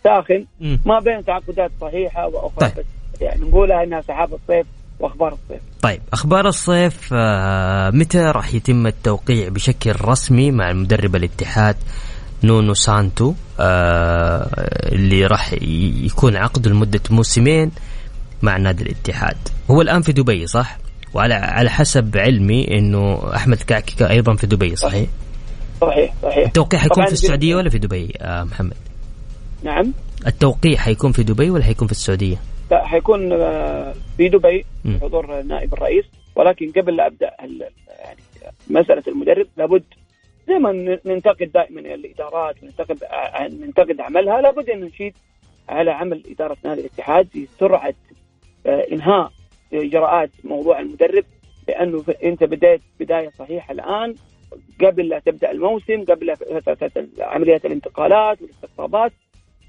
ساخن 0.04 0.46
ما 0.62 1.00
بين 1.00 1.26
تعاقدات 1.26 1.72
صحيحة 1.82 2.28
وأخرى 2.28 2.70
طيب. 2.70 2.86
بس 3.14 3.22
يعني 3.22 3.42
نقولها 3.42 3.84
إنها 3.84 4.02
سحاب 4.02 4.34
الصيف 4.34 4.68
وأخبار 5.00 5.34
الصيف. 5.34 5.62
طيب 5.82 6.02
أخبار 6.14 6.48
الصيف 6.48 7.10
آه 7.14 7.90
متى 7.90 8.20
راح 8.20 8.54
يتم 8.54 8.88
التوقيع 8.88 9.50
بشكل 9.50 9.94
رسمي 10.02 10.52
مع 10.52 10.70
المدرب 10.72 11.16
الاتحاد 11.16 11.76
نونو 12.44 12.74
سانتو 12.74 13.34
آه 13.60 14.48
اللي 14.92 15.26
راح 15.26 15.54
يكون 16.04 16.36
عقده 16.36 16.72
لمدة 16.72 17.02
موسمين 17.10 17.72
مع 18.42 18.58
نادي 18.58 18.84
الاتحاد. 18.84 19.38
هو 19.72 19.82
الآن 19.82 20.02
في 20.02 20.12
دبي 20.12 20.48
صح؟ 20.48 20.78
وعلى 21.14 21.34
على 21.34 21.70
حسب 21.70 22.18
علمي 22.18 22.78
إنه 22.78 23.22
أحمد 23.36 23.58
كعكي 23.58 24.10
أيضا 24.10 24.36
في 24.36 24.48
دبي 24.48 24.76
صحيح؟ 24.76 25.10
صحيح 25.82 26.14
صحيح 26.24 26.46
التوقيع 26.46 26.80
حيكون 26.80 27.06
في 27.06 27.12
السعودية 27.12 27.56
ولا 27.56 27.70
في 27.70 27.78
دبي 27.78 28.14
آه 28.22 28.44
محمد؟ 28.44 28.74
نعم. 29.64 29.94
التوقيع 30.28 30.78
حيكون 30.78 31.12
في 31.12 31.24
دبي 31.24 31.50
ولا 31.50 31.64
حيكون 31.64 31.88
في 31.88 31.92
السعودية؟ 31.92 32.38
لا 32.72 32.86
حيكون 32.86 33.32
آه، 33.32 33.94
في 34.18 34.30
دبي 34.30 34.66
حضور 35.02 35.42
نائب 35.42 35.74
الرئيس. 35.74 36.06
ولكن 36.36 36.72
قبل 36.72 36.96
لا 36.96 37.08
أبدأ 37.08 37.32
يعني 38.00 38.22
مسألة 38.70 39.04
المدرب 39.08 39.48
لابد 39.58 39.84
زي 40.48 40.54
ما 40.54 41.00
ننتقد 41.06 41.52
دائما 41.52 41.80
الإدارات 41.80 42.56
وننتقد 42.64 42.98
ننتقد 43.42 44.02
عملها. 44.02 44.42
لابد 44.42 44.70
أن 44.70 44.80
نشيد 44.82 45.14
على 45.70 45.92
عمل 45.92 46.24
إدارة 46.32 46.58
نادي 46.66 46.82
الاتحاد 46.82 47.28
في 47.28 47.48
سرعة 47.60 47.94
آه، 48.66 48.86
إنهاء 48.92 49.32
إجراءات 49.74 50.30
موضوع 50.44 50.80
المدرب. 50.80 51.24
لأنه 51.68 52.04
أنت 52.24 52.44
بديت 52.44 52.82
بداية 53.00 53.30
صحيحة 53.30 53.72
الآن. 53.72 54.16
قبل 54.86 55.10
لا 55.10 55.20
تبدأ 55.20 55.52
الموسم 55.52 56.04
قبل 56.04 56.34
عمليات 57.20 57.66
الانتقالات 57.66 58.42
والاستقطابات 58.42 59.12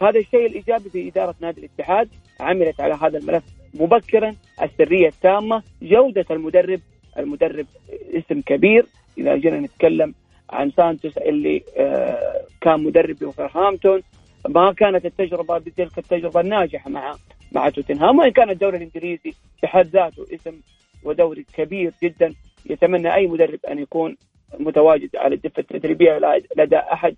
هذا 0.03 0.19
الشيء 0.19 0.47
الإيجابي 0.47 0.91
في 0.91 1.09
إدارة 1.09 1.35
نادي 1.41 1.61
الاتحاد 1.61 2.09
عملت 2.41 2.81
على 2.81 2.95
هذا 2.95 3.19
الملف 3.19 3.45
مبكرا 3.75 4.35
السرية 4.63 5.09
التامة 5.09 5.63
جودة 5.83 6.25
المدرب 6.31 6.81
المدرب 7.19 7.67
اسم 8.15 8.41
كبير. 8.41 8.87
إذا 9.19 9.37
جينا 9.37 9.61
نتكلم 9.61 10.15
عن 10.51 10.71
سانتوس 10.71 11.19
اللي 11.19 11.63
آه، 11.77 12.41
كان 12.61 12.83
مدرب 12.83 13.17
بوفرهامبتون 13.19 14.03
ما 14.49 14.73
كانت 14.73 15.07
التجربة 15.07 15.59
بتلك 15.59 15.99
التجربة 15.99 16.41
الناجحة 16.41 16.91
مع 16.91 17.15
مع 17.53 17.69
توتنهام. 17.69 18.19
وإن 18.19 18.31
كان 18.31 18.51
الدوري 18.51 18.77
الإنجليزي 18.77 19.33
بحد 19.63 19.87
ذاته 19.87 20.23
اسم 20.35 20.61
ودوري 21.05 21.45
كبير 21.55 21.93
جدا 22.03 22.35
يتمنى 22.71 23.15
أي 23.15 23.27
مدرب 23.27 23.59
أن 23.71 23.79
يكون 23.79 24.17
متواجد 24.59 25.17
على 25.17 25.35
الدفة 25.35 25.61
التدريبية 25.61 26.19
لدى 26.57 26.77
أحد 26.77 27.17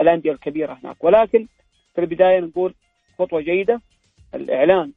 الأندية 0.00 0.32
الكبيرة 0.32 0.78
هناك. 0.84 1.04
ولكن 1.04 1.46
في 1.94 2.00
البداية 2.00 2.40
نقول 2.40 2.74
خطوة 3.18 3.40
جيدة. 3.40 3.80
الإعلان 4.34 4.92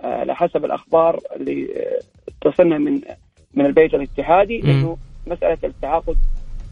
آه، 0.00 0.06
على 0.20 0.34
حسب 0.34 0.64
الأخبار 0.64 1.20
اللي 1.36 1.68
آه، 1.76 2.00
تصلنا 2.50 2.78
من 2.78 3.00
من 3.54 3.66
البيت 3.66 3.94
الاتحادي 3.94 4.62
إنه 4.64 4.96
مسألة 5.26 5.58
التعاقد 5.64 6.16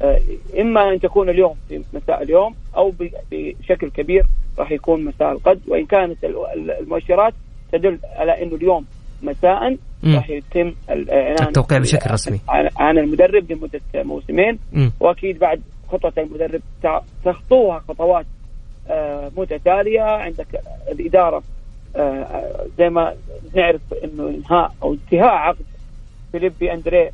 آه، 0.02 0.20
إما 0.58 0.92
أن 0.92 1.00
تكون 1.00 1.28
اليوم 1.28 1.54
في 1.68 1.82
مساء 1.92 2.22
اليوم 2.22 2.54
أو 2.76 2.92
بشكل 3.30 3.90
كبير 3.90 4.24
راح 4.58 4.72
يكون 4.72 5.04
مساء 5.04 5.32
الغد 5.32 5.60
وإن 5.68 5.86
كانت 5.86 6.24
المؤشرات 6.80 7.34
تدل 7.72 7.98
على 8.16 8.42
إنه 8.42 8.54
اليوم 8.54 8.86
مساء 9.22 9.76
راح 10.04 10.30
يتم 10.30 10.74
الإعلان 10.90 11.48
التوقيع 11.48 11.78
بشكل 11.78 12.10
رسمي. 12.10 12.40
عن 12.76 12.98
المدرب 12.98 13.52
لمدة 13.52 13.80
موسمين. 13.94 14.58
وأكيد 15.00 15.38
بعد 15.38 15.62
خطوة 15.88 16.12
المدرب 16.18 16.60
تخطوها 17.24 17.78
خطوات 17.78 18.26
متتاليه 19.36 20.02
عندك 20.02 20.60
الإدارة 20.88 21.42
آه، 21.96 22.66
زي 22.78 22.88
ما 22.90 23.14
نعرف 23.54 23.80
إنه 24.04 24.28
إنهاء 24.28 24.74
أو 24.82 24.92
انتهاء 24.92 25.34
عقد 25.34 25.64
فيليبي 26.32 26.72
أندري 26.72 27.10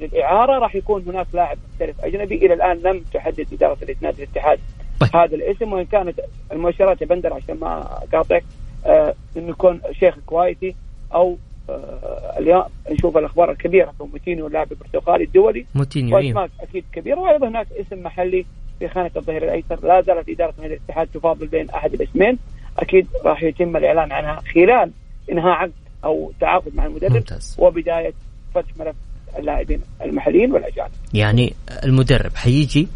للإعارة 0.00 0.58
راح 0.58 0.74
يكون 0.74 1.04
هناك 1.06 1.26
لاعب 1.32 1.58
محترف 1.72 2.04
أجنبي. 2.04 2.34
إلى 2.36 2.54
الآن 2.54 2.76
لم 2.76 3.04
تحدد 3.14 3.46
إدارة 3.52 3.78
نادي 4.00 4.22
الاتحاد 4.24 4.58
طيب. 5.00 5.16
هذا 5.16 5.34
الاسم 5.34 5.72
وإن 5.72 5.84
كانت 5.84 6.20
المؤشرات 6.52 7.02
يا 7.02 7.06
بندر 7.06 7.32
عشان 7.34 7.56
ما 7.60 7.80
أقاطعك 7.80 8.44
آه 8.86 9.14
إنه 9.36 9.48
يكون 9.48 9.80
شيخ 9.92 10.14
كويتي 10.26 10.74
أو 11.14 11.36
آه 11.70 12.34
اليوم 12.38 12.62
نشوف 12.90 13.16
الأخبار 13.16 13.50
الكبيرة 13.50 13.90
في 13.98 14.04
موتينيو 14.12 14.46
اللاعب 14.46 14.72
البرتغالي 14.72 15.24
الدولي. 15.24 15.66
موتينيو 15.74 16.16
واسماء 16.16 16.48
أكيد 16.60 16.84
كبيرة 16.92 17.20
وأيضا 17.20 17.48
هناك 17.48 17.66
اسم 17.72 18.02
محلي 18.02 18.46
في 18.78 18.88
خانة 18.88 19.10
الظهير 19.16 19.44
الأيسر 19.44 19.86
لا 19.86 20.00
زالت 20.00 20.28
إدارة 20.28 20.54
نادي 20.58 20.74
الاتحاد 20.74 21.08
تفاضل 21.14 21.46
بين 21.46 21.70
أحد 21.70 21.94
الاسمين 21.94 22.38
أكيد 22.78 23.06
راح 23.24 23.42
يتم 23.42 23.76
الإعلان 23.76 24.12
عنها 24.12 24.42
خلال 24.54 24.90
إنهاء 25.32 25.52
عقد 25.52 25.72
أو 26.04 26.32
تعاقد 26.40 26.74
مع 26.74 26.86
المدرب 26.86 27.12
ممتاز. 27.12 27.56
وبداية 27.58 28.12
فتح 28.54 28.76
ملف 28.78 28.96
اللاعبين 29.38 29.80
المحليين 30.02 30.52
والأجانب 30.52 30.90
يعني 31.14 31.54
المدرب 31.84 32.36
حيجي 32.36 32.88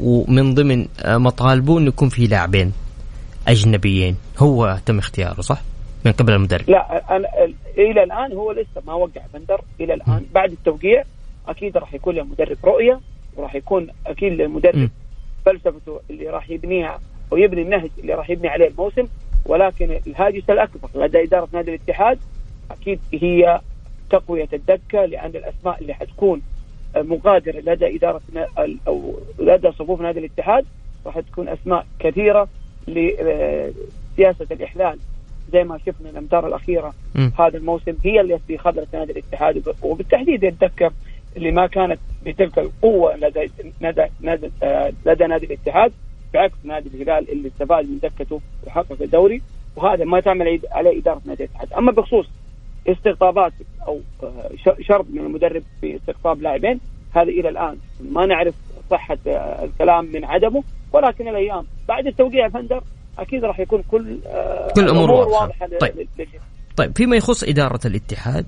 ومن 0.00 0.54
ضمن 0.54 0.86
مطالبه 1.06 1.78
إنه 1.78 1.88
يكون 1.88 2.08
في 2.08 2.26
لاعبين 2.26 2.72
أجنبيين 3.48 4.16
هو 4.38 4.78
تم 4.86 4.98
اختياره 4.98 5.40
صح؟ 5.40 5.62
من 6.04 6.12
قبل 6.12 6.32
المدرب 6.32 6.70
لا 6.70 7.16
أنا 7.16 7.28
إلى 7.78 8.02
الآن 8.02 8.32
هو 8.32 8.52
لسه 8.52 8.82
ما 8.86 8.94
وقع 8.94 9.20
بندر 9.34 9.60
إلى 9.80 9.94
الآن 9.94 10.26
بعد 10.34 10.52
التوقيع 10.52 11.04
أكيد 11.48 11.76
راح 11.76 11.94
يكون 11.94 12.14
للمدرب 12.14 12.56
رؤية 12.64 13.00
وراح 13.36 13.54
يكون 13.54 13.88
أكيد 14.06 14.32
للمدرب 14.32 14.76
م. 14.76 14.90
فلسفته 15.46 16.00
اللي 16.10 16.26
راح 16.30 16.50
يبنيها 16.50 17.00
ويبني 17.30 17.62
النهج 17.62 17.90
اللي 17.98 18.14
راح 18.14 18.30
يبني 18.30 18.48
عليه 18.48 18.68
الموسم 18.68 19.06
ولكن 19.46 19.98
الهاجس 20.06 20.50
الأكبر 20.50 20.88
لدى 20.94 21.22
إدارة 21.22 21.48
نادي 21.52 21.74
الاتحاد 21.74 22.18
أكيد 22.70 23.00
هي 23.12 23.60
تقوية 24.10 24.48
الدكة 24.52 25.04
لأن 25.04 25.30
الأسماء 25.30 25.80
اللي 25.80 25.94
حتكون 25.94 26.42
مغادره 26.96 27.60
لدى 27.60 27.96
إدارة 27.96 28.20
أو 28.88 29.14
لدى 29.38 29.72
صفوف 29.72 30.00
نادي 30.00 30.18
الاتحاد 30.18 30.64
راح 31.06 31.20
تكون 31.20 31.48
أسماء 31.48 31.86
كثيرة 31.98 32.48
لسياسه 32.88 34.46
الإحلال 34.50 34.98
زي 35.52 35.64
ما 35.64 35.78
شفنا 35.86 36.10
الأمتار 36.10 36.46
الأخيرة 36.46 36.94
م. 37.14 37.28
هذا 37.38 37.56
الموسم 37.56 37.94
هي 38.04 38.20
التي 38.20 38.58
خذلت 38.58 38.88
نادي 38.96 39.12
الاتحاد 39.12 39.56
وب- 39.68 39.74
وبالتحديد 39.82 40.44
الدكة 40.44 40.90
اللي 41.36 41.50
ما 41.50 41.66
كانت 41.66 41.98
بتلك 42.26 42.58
القوة 42.58 43.16
لدى 43.16 43.50
لدى 43.80 44.04
لدى, 44.20 44.50
آه، 44.62 44.92
لدى 45.06 45.24
نادي 45.26 45.46
الاتحاد 45.46 45.92
بعكس 46.34 46.54
نادي 46.64 46.88
الهلال 46.94 47.30
اللي 47.32 47.48
استفاد 47.48 47.84
من 47.90 47.98
دكته 48.02 48.40
وحقق 48.66 49.02
الدوري 49.02 49.42
وهذا 49.76 50.04
ما 50.04 50.20
تعمل 50.20 50.60
عليه 50.72 50.98
إدارة 51.00 51.20
نادي 51.24 51.44
الاتحاد، 51.44 51.72
أما 51.72 51.92
بخصوص 51.92 52.26
استقطابات 52.88 53.52
أو 53.86 54.00
آه، 54.22 54.50
شرط 54.80 55.06
من 55.10 55.18
المدرب 55.18 55.62
في 55.80 55.96
استقطاب 55.96 56.42
لاعبين 56.42 56.80
هذا 57.14 57.22
إلى 57.28 57.48
الآن 57.48 57.76
ما 58.00 58.26
نعرف 58.26 58.54
صحة 58.90 59.18
آه، 59.26 59.64
الكلام 59.64 60.04
من 60.04 60.24
عدمه 60.24 60.62
ولكن 60.92 61.28
الأيام 61.28 61.64
بعد 61.88 62.06
التوقيع 62.06 62.48
فندر 62.48 62.82
أكيد 63.18 63.44
راح 63.44 63.60
يكون 63.60 63.82
كل 63.90 64.18
كل 64.74 64.88
واضحة. 64.88 65.40
واضحة 65.42 65.66
ل- 65.66 65.78
طيب. 65.78 66.08
طيب 66.76 66.96
فيما 66.96 67.16
يخص 67.16 67.44
إدارة 67.44 67.80
الاتحاد 67.84 68.46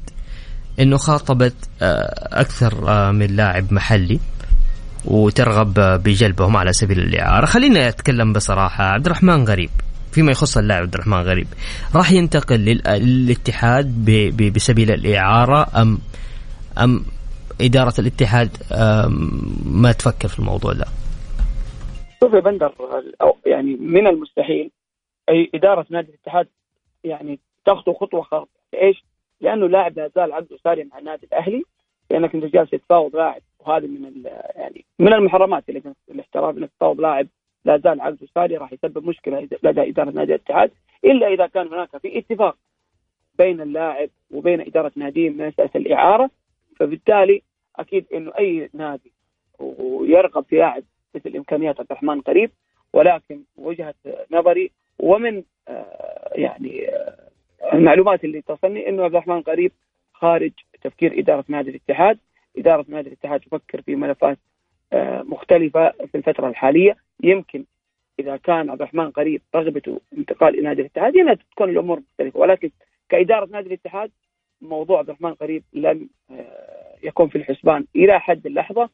أنه 0.81 0.97
خاطبت 0.97 1.54
آه، 1.83 2.40
أكثر 2.40 2.88
آه، 2.88 3.11
من 3.12 3.26
لاعب 3.37 3.73
محلي 3.73 4.21
وترغب 5.04 5.78
آه، 5.78 5.97
بجلبهم 5.97 6.57
على 6.57 6.73
سبيل 6.73 6.99
الإعارة. 6.99 7.47
خلينا 7.47 7.88
أتكلم 7.88 8.33
بصراحة 8.33 8.85
عبد 8.85 9.07
الرحمن 9.07 9.45
غريب 9.45 9.71
فيما 10.12 10.31
يخص 10.31 10.57
اللاعب 10.59 10.83
عبد 10.83 10.95
الرحمن 10.95 11.19
غريب 11.19 11.47
راح 11.95 12.12
ينتقل 12.12 12.57
لل- 12.57 12.83
للاتحاد 12.87 14.04
بسبيل 14.54 14.90
الإعارة 14.90 15.83
أم 15.83 15.99
أم 16.78 17.04
إدارة 17.61 17.95
الاتحاد 17.99 18.50
ما 19.64 19.93
تفكر 19.93 20.28
في 20.28 20.38
الموضوع 20.38 20.73
ده؟ 20.73 20.85
شوف 22.21 22.33
يا 22.35 22.40
بندر 22.40 22.73
يعني 23.47 23.76
من 23.76 24.07
المستحيل 24.07 24.71
أي 25.31 25.50
إدارة 25.54 25.87
نادي 25.90 26.09
الاتحاد 26.09 26.47
يعني 27.04 27.38
تخطو 27.66 27.93
خطوة 27.93 28.23
خاطئة. 28.23 28.49
إيش؟ 28.83 29.04
لأنه 29.41 29.67
لاعب 29.67 29.99
لا 29.99 30.11
زال 30.14 30.33
عقده 30.33 30.57
ساري 30.57 30.85
مع 30.85 30.99
النادي 30.99 31.26
الأهلي 31.26 31.62
لأنك 32.11 32.35
أنت 32.35 32.45
جالس 32.45 32.71
تفاوض 32.71 33.17
لاعب 33.17 33.43
وهذه 33.59 33.87
من 33.87 34.23
يعني 34.57 34.85
من 34.99 35.14
المحرمات 35.14 35.69
اللي 35.69 35.83
الاحتراف 36.11 36.59
إنك 36.59 36.71
تفاوض 36.76 37.00
لاعب 37.00 37.26
لا 37.64 37.79
زال 37.79 38.00
عقده 38.00 38.26
ساري 38.35 38.57
راح 38.57 38.73
يسبب 38.73 39.09
مشكلة 39.09 39.49
لدى 39.62 39.91
إدارة 39.91 40.11
نادي 40.11 40.35
الاتحاد 40.35 40.71
إلا 41.05 41.29
إذا 41.29 41.47
كان 41.47 41.67
هناك 41.67 41.97
في 41.97 42.19
اتفاق 42.19 42.57
بين 43.38 43.61
اللاعب 43.61 44.11
وبين 44.31 44.61
إدارة 44.61 44.92
ناديه 44.97 45.31
من 45.31 45.47
مساله 45.47 45.70
الإعارة 45.77 46.31
فبالتالي 46.77 47.42
أكيد 47.77 48.07
إنه 48.14 48.33
أي 48.38 48.70
نادي 48.75 49.12
ويرغب 49.59 50.44
في 50.44 50.57
لاعب 50.57 50.83
مثل 51.14 51.37
إمكانيات 51.37 51.81
عبد 51.81 51.90
الرحمن 51.90 52.20
قريب 52.20 52.51
ولكن 52.92 53.42
وجهة 53.57 53.94
نظري 54.31 54.70
ومن 54.99 55.42
آه، 55.68 56.31
يعني 56.35 56.88
آه، 56.88 57.23
المعلومات 57.72 58.24
اللي 58.24 58.42
تصلني 58.42 58.88
إنه 58.88 59.05
عبد 59.05 59.14
الرحمن 59.14 59.42
قريب 59.42 59.72
خارج 60.12 60.53
تفكير 60.83 61.18
إدارة 61.18 61.44
نادي 61.48 61.70
الاتحاد، 61.70 62.18
إدارة 62.59 62.85
نادي 62.88 63.09
الاتحاد 63.09 63.40
تفكر 63.40 63.83
في 63.83 63.96
ملفات 63.96 64.38
آه، 64.92 65.22
مختلفة 65.22 65.90
في 65.90 66.14
الفترة 66.14 66.48
الحالية، 66.48 66.96
يمكن 67.22 67.64
إذا 68.18 68.37
كان 68.37 68.70
عبد 68.70 68.83
الرحمن 68.83 69.11
قريب 69.11 69.42
رغبته 69.55 70.00
انتقال 70.18 70.55
إلى 70.55 70.62
نادي 70.62 70.81
الاتحاد 70.81 71.16
هنا 71.16 71.35
تكون 71.35 71.70
الأمور 71.70 72.00
مختلفة. 72.00 72.40
ولكن 72.40 72.70
كإدارة 73.09 73.48
نادي 73.53 73.66
الاتحاد 73.68 74.11
موضوع 74.62 74.98
عبد 74.98 75.09
الرحمن 75.09 75.35
قريب 75.35 75.62
لن 75.72 76.09
آه، 76.31 76.94
يكون 77.03 77.29
في 77.29 77.38
الحسبان 77.38 77.85
إلى 77.96 78.20
حد 78.20 78.46
اللحظة. 78.46 78.88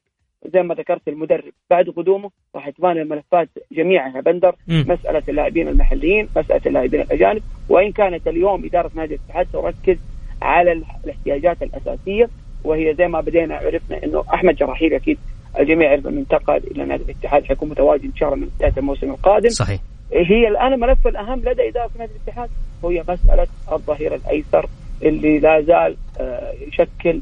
زي 0.55 0.62
ما 0.62 0.74
ذكرت 0.74 1.09
المدرب 1.09 1.53
بعد 1.70 1.88
قدومه 1.88 2.31
راح 2.55 2.70
تبان 2.70 2.98
الملفات 2.98 3.48
جميعها 3.72 4.20
بندر. 4.20 4.55
مم. 4.68 4.85
مسألة 4.88 5.22
اللاعبين 5.29 5.68
المحليين 5.68 6.29
مسألة 6.37 6.61
اللاعبين 6.66 7.00
الأجانب 7.00 7.42
وإن 7.68 7.92
كانت 7.92 8.29
اليوم 8.29 8.64
إدارة 8.64 8.90
نادي 8.94 9.14
الاتحاد 9.14 9.46
تركز 9.53 9.98
على 10.42 10.72
ال- 10.72 10.85
الاحتياجات 11.05 11.62
الأساسية 11.62 12.29
وهي 12.64 12.94
زي 12.94 13.09
ما 13.09 13.20
بدينا 13.20 13.57
عرفنا 13.57 14.05
إنه 14.05 14.24
أحمد 14.35 14.55
جراحيل 14.57 14.94
أكيد 14.94 15.18
الجميع 15.59 15.88
يعرف 15.90 16.07
إنه 16.07 16.20
انتقل 16.20 16.57
إلى 16.70 16.85
نادي 16.85 17.03
الاتحاد 17.05 17.44
حيكون 17.44 17.68
متواجد 17.68 18.05
إن 18.05 18.16
شاء 18.16 18.29
الله 18.35 18.40
من 18.46 18.50
بداية 18.59 18.72
الموسم 18.79 19.11
القادم. 19.11 19.48
صحيح. 19.48 19.81
هي 20.12 20.48
الآن 20.48 20.72
الملف 20.72 21.07
الأهم 21.07 21.38
لدى 21.40 21.68
إدارة 21.68 21.90
نادي 21.98 22.12
الاتحاد 22.24 22.50
هي 22.85 23.05
مسألة 23.09 23.46
الظهير 23.72 24.14
الأيسر 24.14 24.66
اللي 25.03 25.38
لا 25.38 25.61
زال 25.61 25.96
آه، 26.20 26.53
يشكل 26.68 27.20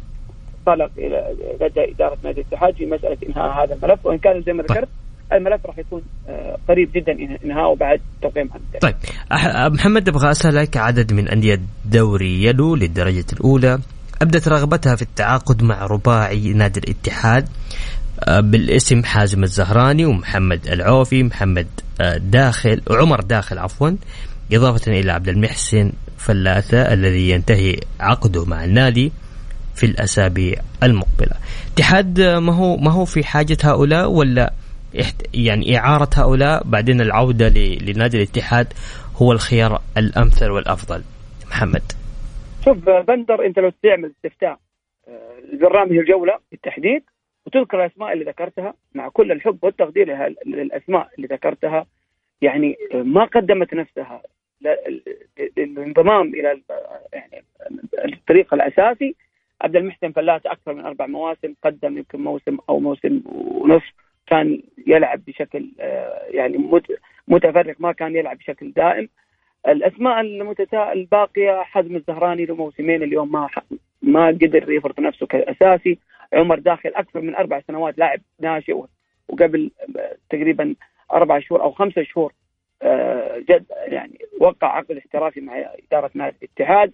قلق 0.68 0.90
إلى 0.98 1.37
لدى 1.61 1.92
إدارة 1.92 2.16
نادي 2.24 2.40
الاتحاد 2.40 2.74
في 2.74 2.87
مسألة 2.87 3.16
إنهاء 3.28 3.64
هذا 3.64 3.74
الملف 3.74 4.07
وإن 4.07 4.18
كان 4.18 4.42
زي 4.42 4.52
ما. 4.52 4.62
ذكرت 4.62 4.88
الملف 5.33 5.66
راح 5.66 5.78
يكون 5.78 6.02
آه، 6.28 6.57
قريب 6.68 6.92
جدا 6.92 7.12
إنهاءه 7.44 7.74
بعد 7.74 8.00
المدرب. 8.24 8.81
طيب 8.81 8.94
محمد 9.74 10.09
أبغى 10.09 10.31
أسألك 10.31 10.76
عدد 10.76 11.12
من 11.12 11.28
أندية 11.28 11.61
الدوري 11.85 12.44
يلو 12.44 12.74
للدرجة 12.74 13.24
الأولى 13.33 13.78
أبدت 14.22 14.48
رغبتها 14.48 14.96
في 14.96 15.02
التعاقد 15.02 15.62
مع 15.62 15.87
رباعي 15.87 16.52
نادي 16.52 16.81
الاتحاد 16.81 17.48
آه، 18.24 18.40
بالاسم 18.40 19.04
حازم 19.04 19.42
الزهراني 19.42 20.04
ومحمد 20.04 20.66
العوفي 20.66 21.22
محمد 21.22 21.66
آه، 22.00 22.16
داخل 22.16 22.83
عمر 22.90 23.20
داخل 23.20 23.59
عفوا 23.59 23.90
إضافة 24.52 24.92
إلى 24.92 25.12
عبد 25.12 25.28
المحسن 25.28 25.92
فلاثة 26.18 26.92
الذي 26.92 27.31
ينتهي 27.31 27.76
عقده 28.00 28.44
مع 28.44 28.64
النادي 28.64 29.12
في 29.78 29.86
الأسابيع 29.86 30.54
المقبلة. 30.82 31.36
اتحاد 31.74 32.20
آه، 32.20 32.38
ما 32.38 32.52
هو 32.54 32.76
ما 32.76 32.90
هو 32.90 33.04
في 33.04 33.24
حاجة 33.24 33.56
هؤلاء 33.64 34.10
ولا 34.10 34.52
يعني 35.34 35.78
إعارة 35.78 36.08
هؤلاء 36.16 36.64
بعدين 36.64 37.00
العودة 37.00 37.48
ل- 37.48 37.78
لنادي 37.90 38.16
الاتحاد 38.16 38.66
هو 39.16 39.32
الخيار 39.32 39.82
الأمثل 39.98 40.50
والأفضل. 40.50 41.02
محمد 41.50 41.82
شوف 42.64 42.88
آه، 42.88 43.00
بندر 43.00 43.46
أنت 43.46 43.58
لو 43.58 43.72
تعمل 43.82 44.12
استفتاء 44.16 44.58
آه، 45.08 45.36
لبرنامج 45.52 45.92
الجولة 45.98 46.38
بالتحديد 46.50 47.02
وتذكر 47.46 47.84
الأسماء 47.84 48.12
اللي 48.12 48.24
ذكرتها 48.24 48.74
مع 48.94 49.08
كل 49.08 49.32
الحب 49.32 49.58
والتقدير 49.62 50.06
للأسماء 50.46 51.08
اللي 51.16 51.26
ذكرتها 51.26 51.86
يعني 52.42 52.76
ما 52.94 53.24
قدمت 53.24 53.74
نفسها 53.74 54.22
للانضمام 55.56 56.26
ال- 56.26 56.62
يعني 57.12 57.44
الطريق 58.14 58.54
الأساسي 58.54 59.14
عبد 59.62 59.76
المحسن 59.76 60.12
فلاس 60.12 60.46
أكثر 60.46 60.74
من 60.74 60.84
أربع 60.84 61.06
مواسم 61.06 61.54
قدم 61.64 61.98
يمكن 61.98 62.20
موسم 62.20 62.58
أو 62.68 62.80
موسم 62.80 63.22
ونصف 63.26 63.92
كان 64.26 64.62
يلعب 64.86 65.24
بشكل 65.26 65.68
آه، 65.80 66.22
يعني 66.30 66.58
مت- 66.58 66.98
متفرق 67.28 67.76
ما 67.78 67.92
كان 67.92 68.16
يلعب 68.16 68.38
بشكل 68.38 68.72
دائم. 68.72 69.08
الأسماء 69.68 70.20
المتتا 70.20 70.92
الباقية 70.92 71.62
حزم 71.62 71.96
الزهراني 71.96 72.44
له 72.44 72.54
موسمين 72.54 73.02
اليوم 73.02 73.32
ما 73.32 73.48
ما 74.02 74.26
قدر 74.26 74.70
يفرض 74.72 75.00
نفسه 75.00 75.26
كأساسي. 75.26 75.98
عمر 76.32 76.58
داخل 76.58 76.88
أكثر 76.94 77.20
من 77.20 77.34
أربع 77.34 77.60
سنوات 77.60 77.98
لاعب 77.98 78.20
ناشئ 78.40 78.82
وقبل 79.28 79.70
تقريبا 80.30 80.74
أربع 81.12 81.38
شهور 81.40 81.62
أو 81.62 81.70
خمسة 81.70 82.02
شهور 82.02 82.32
آه، 82.82 83.38
جد 83.38 83.64
يعني 83.86 84.18
وقع 84.40 84.76
عقد 84.76 84.96
احترافي 84.96 85.40
مع 85.40 85.64
إدارة 85.88 86.10
نادي 86.14 86.36
الاتحاد. 86.42 86.92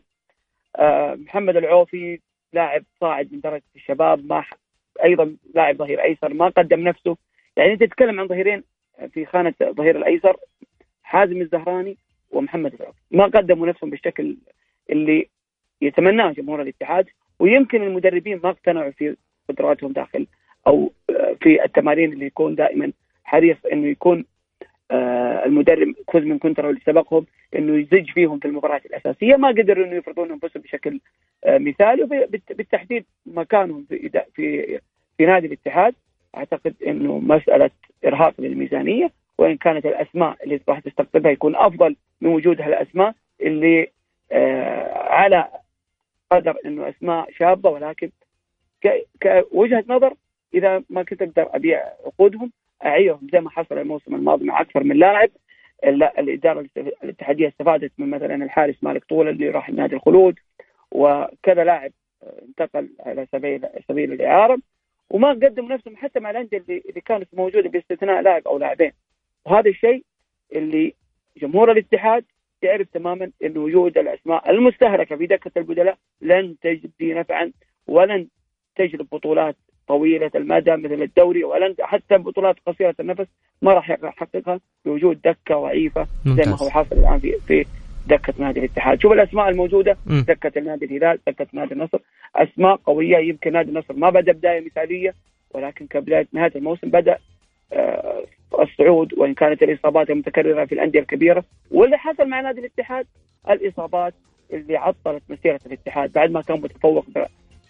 آه، 0.76 1.14
محمد 1.14 1.56
العوفي 1.56 2.20
لاعب 2.54 2.84
صاعد 3.00 3.32
من 3.32 3.40
درجة 3.40 3.62
الشباب 3.76 4.26
ما 4.26 4.44
أيضا 5.04 5.36
لاعب 5.54 5.76
ظهير 5.76 6.02
أيسر 6.02 6.34
ما 6.34 6.48
قدم 6.48 6.80
نفسه. 6.80 7.16
يعني 7.56 7.72
أنت 7.72 7.80
تتكلم 7.80 8.20
عن 8.20 8.28
ظهيرين 8.28 8.62
في 9.12 9.26
خانة 9.26 9.54
ظهير 9.62 9.96
الأيسر 9.96 10.36
حازم 11.02 11.40
الزهراني 11.40 11.96
ومحمد 12.30 12.74
العوفي 12.74 12.98
ما 13.10 13.24
قدموا 13.24 13.66
نفسهم 13.66 13.90
بالشكل 13.90 14.36
اللي 14.90 15.28
يتمناه 15.82 16.32
جمهور 16.32 16.62
الاتحاد 16.62 17.06
ويمكن 17.38 17.82
المدربين 17.82 18.40
ما 18.44 18.50
اقتنعوا 18.50 18.90
في 18.90 19.16
قدراتهم 19.48 19.92
داخل 19.92 20.26
أو 20.66 20.92
آه، 21.10 21.36
في 21.40 21.64
التمارين 21.64 22.12
اللي 22.12 22.26
يكون 22.26 22.54
دائما 22.54 22.92
حريص 23.24 23.56
إنه 23.72 23.86
يكون 23.86 24.24
المدرب 25.46 25.94
كوزمين 26.06 26.38
كونترا 26.38 26.70
اللي 26.70 26.80
سبقهم 26.86 27.26
إنه 27.56 27.76
يزج 27.78 28.10
فيهم 28.10 28.38
في 28.38 28.48
المباريات 28.48 28.86
الأساسية. 28.86 29.36
ما 29.36 29.48
قدروا 29.48 29.86
إنه 29.86 29.96
يفرضون 29.96 30.30
انفسهم 30.30 30.62
بشكل 30.62 31.00
آه 31.44 31.58
مثالي 31.58 32.02
وبالتحديد 32.02 33.04
مكانهم 33.26 33.86
في 33.88 34.22
في 34.34 34.78
في 35.18 35.26
نادي 35.26 35.46
الاتحاد. 35.46 35.94
أعتقد 36.36 36.74
إنه 36.86 37.18
مسألة 37.18 37.70
إرهاق 38.06 38.34
للميزانية 38.38 39.10
وإن 39.38 39.56
كانت 39.56 39.86
الأسماء 39.86 40.36
اللي 40.44 40.60
راح 40.68 40.78
تستقطبها 40.78 41.32
يكون 41.32 41.56
أفضل 41.56 41.96
من 42.20 42.30
وجودها 42.30 42.66
الأسماء 42.68 43.14
اللي 43.40 43.88
آه 44.32 44.98
على 45.08 45.48
قدر 46.32 46.56
إنه 46.66 46.88
أسماء 46.88 47.30
شابة. 47.38 47.70
ولكن 47.70 48.10
كوجهه 49.22 49.84
نظر 49.88 50.14
إذا 50.54 50.82
ما 50.90 51.02
كنت 51.02 51.22
أقدر 51.22 51.48
أبيع 51.56 51.82
عقودهم 52.06 52.50
اعيرهم 52.84 53.28
زي 53.32 53.40
ما 53.40 53.50
حصل 53.50 53.78
الموسم 53.78 54.14
الماضي 54.14 54.44
مع 54.44 54.60
أكثر 54.60 54.84
من 54.84 54.96
لاعب. 54.96 55.30
الإدارة 56.18 56.66
الاتحادية 56.76 57.48
استفادت 57.48 57.92
من 57.98 58.10
مثلا 58.10 58.44
الحارس 58.44 58.74
مالك 58.82 59.04
طول 59.04 59.28
اللي 59.28 59.48
راح 59.48 59.70
نادي 59.70 59.96
الخلود 59.96 60.38
وكذا 60.90 61.64
لاعب 61.64 61.92
انتقل 62.48 62.88
على 63.00 63.26
سبيل 63.32 63.66
سبيل 63.88 64.12
الإعارة 64.12 64.58
وما 65.10 65.28
قدموا 65.28 65.68
نفسهم 65.68 65.96
حتى 65.96 66.20
مع 66.20 66.30
الأندية 66.30 66.58
اللي, 66.58 66.82
اللي 66.88 67.00
كانت 67.00 67.28
موجودة 67.32 67.68
باستثناء 67.68 68.22
لاعب 68.22 68.48
أو 68.48 68.58
لاعبين. 68.58 68.92
وهذا 69.44 69.70
الشيء 69.70 70.04
اللي 70.54 70.94
جمهور 71.36 71.72
الاتحاد 71.72 72.24
يعرف 72.62 72.88
تماما 72.88 73.30
ان 73.44 73.58
وجود 73.58 73.98
الأسماء 73.98 74.50
المستهلكة 74.50 75.16
في 75.16 75.26
دكة 75.26 75.50
البدلاء 75.56 75.96
لن 76.20 76.56
تجدي 76.62 77.14
نفعا 77.14 77.52
ولن 77.86 78.28
تجلب 78.76 79.06
بطولات 79.12 79.56
طويلة 79.88 80.30
المدى 80.34 80.76
مثل 80.76 81.02
الدوري 81.02 81.44
ولن 81.44 81.74
حتى 81.80 82.18
بطولات 82.18 82.56
قصيرة 82.66 82.94
النفس. 83.00 83.26
ما 83.62 83.72
راح 83.72 83.90
يحققها 83.90 84.60
بوجود 84.84 85.20
دكة 85.22 85.54
ضعيفة 85.54 86.06
زي 86.26 86.50
ما 86.50 86.56
هو 86.56 86.70
حاصل 86.70 86.96
الآن 86.96 87.18
في 87.18 87.32
في 87.46 87.64
دكة 88.06 88.34
نادي 88.38 88.60
الاتحاد. 88.60 89.00
شوف 89.00 89.12
الأسماء 89.12 89.48
الموجودة. 89.48 89.96
م. 90.06 90.20
دكة 90.20 90.58
النادي 90.58 90.84
الهلال 90.84 91.18
دكة 91.26 91.46
نادي 91.52 91.74
النصر. 91.74 91.98
أسماء 92.36 92.76
قوية. 92.76 93.16
يمكن 93.18 93.52
نادي 93.52 93.70
النصر 93.70 93.94
ما 93.94 94.10
بدأ 94.10 94.32
بداية 94.32 94.60
مثالية 94.64 95.14
ولكن 95.50 95.86
كبداية 95.86 96.26
نهاية 96.32 96.52
الموسم 96.56 96.88
بدأ 96.88 97.18
آه 97.72 98.24
الصعود 98.58 99.18
وإن 99.18 99.34
كانت 99.34 99.62
الإصابات 99.62 100.10
المتكررة 100.10 100.64
في 100.64 100.74
الأندية 100.74 101.00
الكبيرة. 101.00 101.44
واللي 101.70 101.98
حصل 101.98 102.28
مع 102.28 102.40
نادي 102.40 102.60
الاتحاد 102.60 103.06
الإصابات 103.50 104.14
اللي 104.52 104.76
عطلت 104.76 105.22
مسيرة 105.28 105.60
الاتحاد 105.66 106.12
بعد 106.12 106.30
ما 106.30 106.42
كان 106.42 106.60
متفوق 106.60 107.06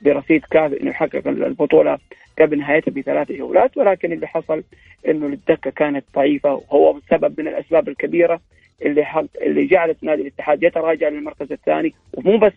برصيد 0.05 0.45
كافي 0.45 0.81
إنه 0.81 0.90
يحقق 0.90 1.29
البطولة 1.29 1.99
قبل 2.38 2.59
نهايتها 2.59 2.93
بثلاث 2.93 3.33
جولات 3.33 3.77
ولكن 3.77 4.12
اللي 4.12 4.27
حصل 4.27 4.62
إنه 5.09 5.27
الدكة 5.27 5.71
كانت 5.71 6.05
ضعيفة 6.14 6.55
وهو 6.55 7.01
سبب 7.11 7.40
من 7.40 7.49
الأسباب 7.49 7.88
الكبيرة 7.88 8.40
اللي 8.83 9.05
حق 9.05 9.25
اللي 9.43 9.67
جعلت 9.67 10.05
نادي 10.05 10.23
الاتحاد 10.23 10.62
يتراجع 10.62 11.09
للمركز 11.09 11.53
الثاني 11.53 11.95
ومو 12.12 12.38
بس 12.38 12.53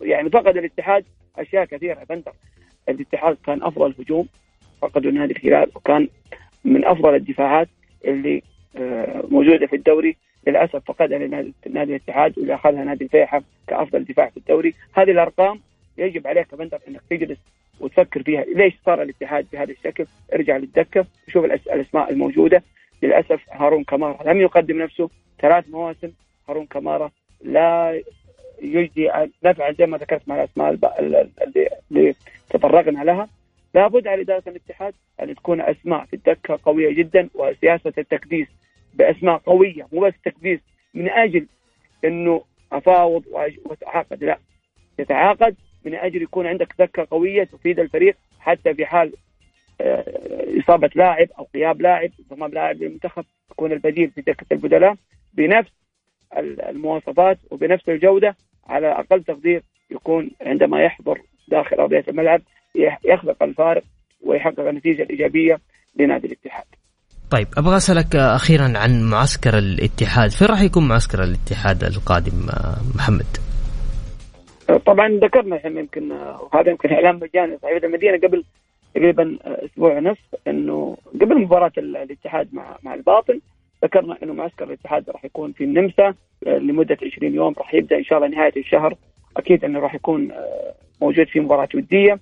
يعني 0.00 0.30
فقد 0.30 0.56
الاتحاد 0.56 1.04
أشياء 1.38 1.64
كثيرة. 1.64 2.04
بندر 2.10 2.32
الاتحاد 2.88 3.36
كان 3.46 3.62
أفضل 3.62 3.94
هجوم 3.98 4.28
فقدوا 4.82 5.10
نادي 5.10 5.32
الهلال 5.32 5.70
وكان 5.74 6.08
من 6.64 6.84
أفضل 6.84 7.14
الدفاعات 7.14 7.68
اللي 8.04 8.42
آه، 8.76 9.24
موجودة 9.28 9.66
في 9.66 9.76
الدوري. 9.76 10.16
للأسف 10.46 10.82
فقدها 10.86 11.18
لنادي 11.66 11.90
الاتحاد 11.90 12.38
واللي 12.38 12.54
اخذها 12.54 12.84
نادي 12.84 13.04
الفيحة 13.04 13.42
كأفضل 13.66 14.04
دفاع 14.04 14.30
في 14.30 14.36
الدوري. 14.36 14.74
هذه 14.94 15.10
الأرقام 15.10 15.60
يجب 15.98 16.26
عليك 16.26 16.54
بندر 16.54 16.78
إنك 16.88 17.00
تجلس 17.10 17.38
وتفكر 17.80 18.22
فيها. 18.22 18.44
ليش 18.44 18.74
صار 18.86 19.02
الاتحاد 19.02 19.46
بهذا 19.52 19.72
الشكل؟ 19.72 20.06
ارجع 20.32 20.56
للدكة 20.56 21.06
وشوف 21.28 21.44
الأسماء 21.44 22.10
الموجودة. 22.12 22.62
للأسف 23.02 23.40
هارون 23.50 23.84
كمارا 23.84 24.32
لم 24.32 24.40
يقدم 24.40 24.82
نفسه. 24.82 25.10
ثلاث 25.40 25.68
مواسم 25.68 26.12
هارون 26.48 26.66
كمارا 26.66 27.10
لا 27.40 28.02
يجدي 28.62 29.10
نفعا 29.44 29.72
زي 29.72 29.86
ما 29.86 29.98
ذكرت 29.98 30.28
مع 30.28 30.36
الأسماء 30.36 30.78
اللي 31.90 32.14
تطرقنا 32.50 33.04
لها. 33.04 33.28
لابد 33.74 34.06
على 34.06 34.22
إدارة 34.22 34.42
الاتحاد 34.46 34.94
أن 35.22 35.34
تكون 35.34 35.60
أسماء 35.60 36.04
في 36.04 36.16
الدكة 36.16 36.58
قوية 36.64 36.94
جدا 36.94 37.28
وسياسة 37.34 37.92
التكديس 37.98 38.48
بأسماء 38.94 39.36
قوية 39.36 39.86
مو 39.92 40.00
بس 40.00 40.14
تكديس 40.24 40.60
من 40.94 41.08
أجل 41.08 41.46
إنه 42.04 42.42
أفاوض 42.72 43.24
واتعاقد 43.64 44.24
لا. 44.24 44.38
تتعاقد 44.98 45.56
من 45.86 45.94
أجل 45.94 46.22
يكون 46.22 46.46
عندك 46.46 46.74
دكه 46.78 47.06
قوية 47.10 47.44
تفيد 47.44 47.80
الفريق 47.80 48.16
حتى 48.40 48.74
في 48.74 48.86
حال 48.86 49.12
آه، 49.80 50.04
إصابة 50.60 50.90
لاعب 50.94 51.28
أو 51.38 51.48
غياب 51.54 51.82
لاعب 51.82 52.10
انضمام 52.20 52.50
لاعب 52.50 52.76
للمنتخب 52.76 53.24
يكون 53.50 53.72
البديل 53.72 54.10
في 54.10 54.20
دكة 54.20 54.46
البدلاء 54.52 54.96
بنفس 55.34 55.70
المواصفات 56.68 57.38
وبنفس 57.50 57.88
الجودة 57.88 58.36
على 58.66 58.92
أقل 58.92 59.24
تقدير 59.24 59.62
يكون 59.90 60.30
عندما 60.40 60.84
يحضر 60.84 61.20
داخل 61.48 61.76
أرضية 61.76 62.04
الملعب 62.08 62.42
يخلق 63.04 63.42
الفارق 63.42 63.82
ويحقق 64.24 64.60
النتيجة 64.60 65.02
الإيجابية 65.02 65.60
لنادي 65.96 66.26
الاتحاد. 66.26 66.64
طيب 67.30 67.46
أبغى 67.58 67.76
أسألك 67.76 68.16
أخيرا 68.16 68.72
عن 68.76 69.10
معسكر 69.10 69.58
الاتحاد، 69.58 70.30
فين 70.30 70.48
راح 70.48 70.60
يكون 70.62 70.88
معسكر 70.88 71.22
الاتحاد 71.22 71.84
القادم 71.84 72.48
آه، 72.50 72.76
محمد؟ 72.94 73.45
طبعا 74.86 75.08
ذكرنا 75.08 75.56
إحنا 75.56 75.80
يمكن 75.80 76.12
وهذا 76.12 76.70
يمكن 76.70 76.92
اعلان 76.92 77.16
مجاني 77.22 77.58
صحيفه 77.62 77.86
المدينة 77.86 78.16
قبل 78.16 78.44
تقريبا 78.94 79.38
أسبوع 79.44 79.96
ونصف 79.96 80.34
إنه 80.48 80.96
قبل 81.20 81.38
مباراة 81.38 81.72
الاتحاد 81.78 82.48
مع 82.54 82.76
مع 82.82 82.94
الباطن 82.94 83.40
ذكرنا 83.84 84.16
إنه 84.22 84.32
معسكر 84.32 84.64
الاتحاد 84.64 85.10
راح 85.10 85.24
يكون 85.24 85.52
في 85.52 85.64
النمسا 85.64 86.14
لمدة 86.46 86.98
20 87.14 87.34
يوم 87.34 87.54
راح 87.58 87.74
يبدأ 87.74 87.96
إن 87.96 88.04
شاء 88.04 88.18
الله 88.18 88.28
نهاية 88.36 88.52
الشهر. 88.56 88.94
أكيد 89.36 89.64
إنه 89.64 89.78
راح 89.80 89.94
يكون 89.94 90.32
موجود 91.00 91.26
في 91.26 91.40
مباراة 91.40 91.68
ودية. 91.74 92.18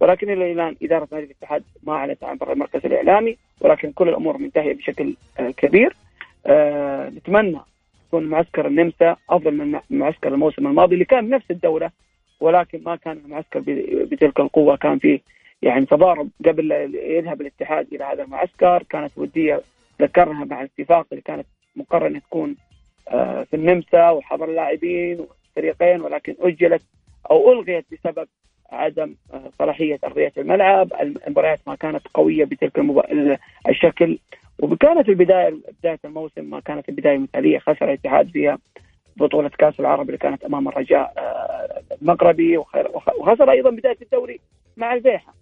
ولكن 0.00 0.30
إلى 0.30 0.52
الآن 0.52 0.76
إدارة 0.82 1.08
نادي 1.12 1.24
الاتحاد 1.24 1.62
ما 1.82 1.92
أعلنت 1.92 2.24
عن 2.24 2.38
المركز 2.50 2.80
الإعلامي 2.86 3.36
ولكن 3.60 3.92
كل 3.92 4.08
الأمور 4.08 4.38
منتهية 4.38 4.74
بشكل 4.74 5.14
كبير. 5.56 5.96
نتمنى 7.16 7.60
يكون 8.08 8.24
معسكر 8.24 8.66
النمسا 8.66 9.16
أفضل 9.30 9.54
من 9.54 9.80
معسكر 9.90 10.34
الموسم 10.34 10.66
الماضي 10.66 10.94
اللي 10.94 11.04
كان 11.04 11.26
بنفس 11.28 11.50
الدولة 11.50 11.90
ولكن 12.40 12.82
ما 12.86 12.96
كان 12.96 13.20
المعسكر 13.24 13.60
بتلك 14.04 14.40
القوة. 14.40 14.76
كان 14.76 14.98
في 14.98 15.20
يعني 15.62 15.86
تضارب 15.86 16.28
قبل 16.46 16.72
يذهب 16.94 17.40
الاتحاد 17.40 17.86
إلى 17.92 18.04
هذا 18.04 18.22
المعسكر. 18.22 18.82
كانت 18.82 19.12
ودية 19.16 19.60
ذكرها 20.02 20.44
مع 20.44 20.60
الاتفاق 20.60 21.06
اللي 21.12 21.22
كانت 21.22 21.46
مقرر 21.76 22.06
ان 22.06 22.22
تكون 22.22 22.56
آه، 23.08 23.42
في 23.42 23.56
النمسا 23.56 24.10
وحضر 24.10 24.48
اللاعبين 24.48 25.20
والفريقين 25.20 26.00
ولكن 26.00 26.34
أجلت 26.40 26.82
أو 27.30 27.52
ألغيت 27.52 27.84
بسبب 27.92 28.28
عدم 28.70 29.14
آه، 29.34 29.50
صلاحية 29.58 29.98
أرضية 30.04 30.32
الملعب، 30.38 30.92
المباريات 31.00 31.60
ما 31.66 31.74
كانت 31.74 32.08
قوية 32.14 32.44
بتلك 32.44 32.78
الشكل. 33.68 34.18
وكانت 34.62 35.08
البداية 35.08 35.58
بداية 35.80 35.98
الموسم 36.04 36.44
ما 36.44 36.60
كانت 36.60 36.88
البداية 36.88 37.18
مثالية 37.18 37.58
خسر 37.58 37.84
الاتحاد 37.84 38.30
فيها 38.30 38.58
بطولة 39.16 39.48
كأس 39.48 39.80
العرب 39.80 40.06
اللي 40.06 40.18
كانت 40.18 40.44
أمام 40.44 40.68
الرجاء 40.68 41.12
آه، 41.18 41.82
المغربي 42.02 42.58
وخسر 43.18 43.50
أيضا 43.50 43.70
بداية 43.70 43.96
الدوري 44.02 44.40
مع 44.76 44.94
البيحة. 44.94 45.34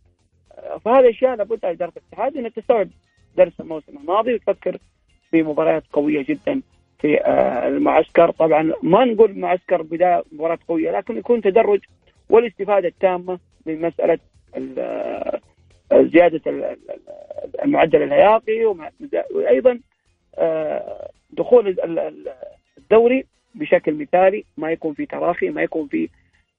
آه، 0.53 0.79
فهذه 0.79 1.11
اشياء 1.11 1.37
لابد 1.37 1.65
على 1.65 1.75
إدارة 1.75 1.93
الاتحاد 1.97 2.37
انها 2.37 2.51
تستوعب 2.51 2.89
درس 3.37 3.61
الموسم 3.61 3.99
الماضي 3.99 4.35
وتفكر 4.35 4.79
في 5.31 5.43
مباريات 5.43 5.85
قوية 5.93 6.25
جدا 6.29 6.63
في 7.01 7.21
آه، 7.25 7.69
المعسكر. 7.69 8.31
طبعا 8.31 8.73
ما 8.83 9.05
نقول 9.05 9.39
معسكر 9.39 9.83
بداية 9.83 10.25
مباراة 10.33 10.59
قوية 10.69 10.91
لكن 10.91 11.17
يكون 11.17 11.41
تدرج 11.41 11.81
والاستفادة 12.31 12.89
التامة 12.89 13.39
من 13.67 13.81
مسألة 13.83 14.19
زيادة 15.95 16.77
المعدل 17.65 18.03
الهياقي 18.03 18.75
وأيضا 19.31 19.81
آه، 20.39 21.11
دخول 21.31 21.77
الدوري 22.79 23.25
بشكل 23.55 23.95
مثالي 23.95 24.45
ما 24.57 24.71
يكون 24.71 24.95
في 24.95 25.07
تراخي 25.07 25.51
ما 25.51 25.63
يكون 25.63 25.89
في 25.89 26.09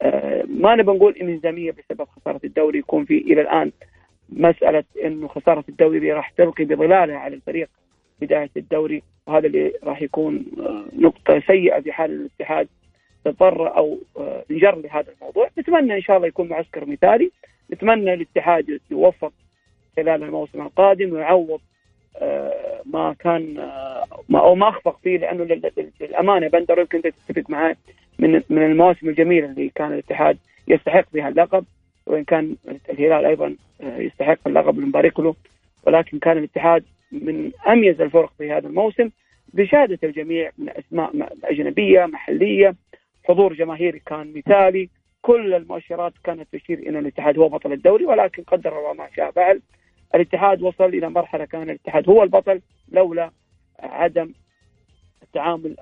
آه، 0.01 0.43
ما 0.47 0.75
نبغى 0.75 0.95
نقول 0.95 1.15
انهزاميه 1.21 1.71
بسبب 1.71 2.07
خسارة 2.15 2.39
الدوري 2.43 2.79
يكون 2.79 3.05
في 3.05 3.17
إلى 3.17 3.41
الآن 3.41 3.71
مسألة 4.29 4.83
إنه 5.03 5.27
خسارة 5.27 5.63
الدوري 5.69 6.11
راح 6.13 6.29
تلقي 6.29 6.65
بظلالها 6.65 7.17
على 7.17 7.35
الفريق 7.35 7.69
بداية 8.21 8.49
الدوري 8.57 9.03
وهذا 9.27 9.47
اللي 9.47 9.73
راح 9.83 10.01
يكون 10.01 10.45
آه، 10.59 10.85
نقطة 10.93 11.39
سيئة 11.39 11.79
في 11.79 11.91
حال 11.91 12.11
الاتحاد 12.11 12.67
اضطر 13.27 13.77
أو 13.77 13.97
انجر 14.51 14.75
لهذا 14.75 15.13
الموضوع. 15.13 15.49
نتمنى 15.59 15.95
إن 15.95 16.01
شاء 16.01 16.17
الله 16.17 16.27
يكون 16.27 16.49
معسكر 16.49 16.85
مثالي. 16.85 17.31
نتمنى 17.73 18.13
الاتحاد 18.13 18.79
يوفق 18.91 19.33
خلال 19.97 20.23
الموسم 20.23 20.61
القادم 20.61 21.13
ويعوض 21.13 21.59
آه، 22.17 22.81
ما 22.85 23.15
كان 23.19 23.57
آه، 23.59 24.05
ما 24.29 24.39
أو 24.39 24.55
ما 24.55 24.69
أخفق 24.69 24.99
فيه 25.03 25.17
لأنه 25.17 25.59
للأمانة 26.01 26.47
بندر 26.47 26.79
يمكن 26.79 27.01
تتفق 27.01 27.49
معي 27.49 27.75
من 28.19 28.41
من 28.49 28.63
المواسم 28.63 29.09
الجميله 29.09 29.45
اللي 29.45 29.71
كان 29.75 29.93
الاتحاد 29.93 30.37
يستحق 30.67 31.05
فيها 31.11 31.29
اللقب 31.29 31.65
وإن 32.05 32.23
كان 32.23 32.55
الهلال 32.89 33.25
أيضا 33.25 33.55
آه، 33.81 33.97
يستحق 33.97 34.39
اللقب 34.47 34.77
ونبارك 34.77 35.19
له 35.19 35.35
ولكن 35.83 36.19
كان 36.19 36.37
الاتحاد 36.37 36.83
من 37.11 37.51
أميز 37.67 38.01
الفرق 38.01 38.31
في 38.37 38.51
هذا 38.51 38.67
الموسم 38.67 39.09
بشهادة 39.53 39.99
الجميع 40.03 40.51
من 40.57 40.69
أسماء 40.69 41.11
أجنبية 41.43 42.05
محلية 42.05 42.75
حضور 43.23 43.53
جماهيري 43.53 43.99
كان 43.99 44.33
مثالي 44.35 44.89
كل 45.21 45.53
المؤشرات 45.53 46.13
كانت 46.23 46.55
تشير 46.55 46.79
إلى 46.79 46.99
الاتحاد 46.99 47.39
هو 47.39 47.49
بطل 47.49 47.73
الدوري 47.73 48.05
ولكن 48.05 48.43
قدر 48.43 48.79
الله 48.79 48.93
ما 48.93 49.09
شاء 49.15 49.31
فعل. 49.31 49.61
الاتحاد 50.15 50.61
وصل 50.61 50.85
إلى 50.85 51.09
مرحلة 51.09 51.45
كان 51.45 51.63
الاتحاد 51.69 52.09
هو 52.09 52.23
البطل 52.23 52.61
لولا 52.91 53.31
عدم 53.79 54.33
التعامل 55.23 55.75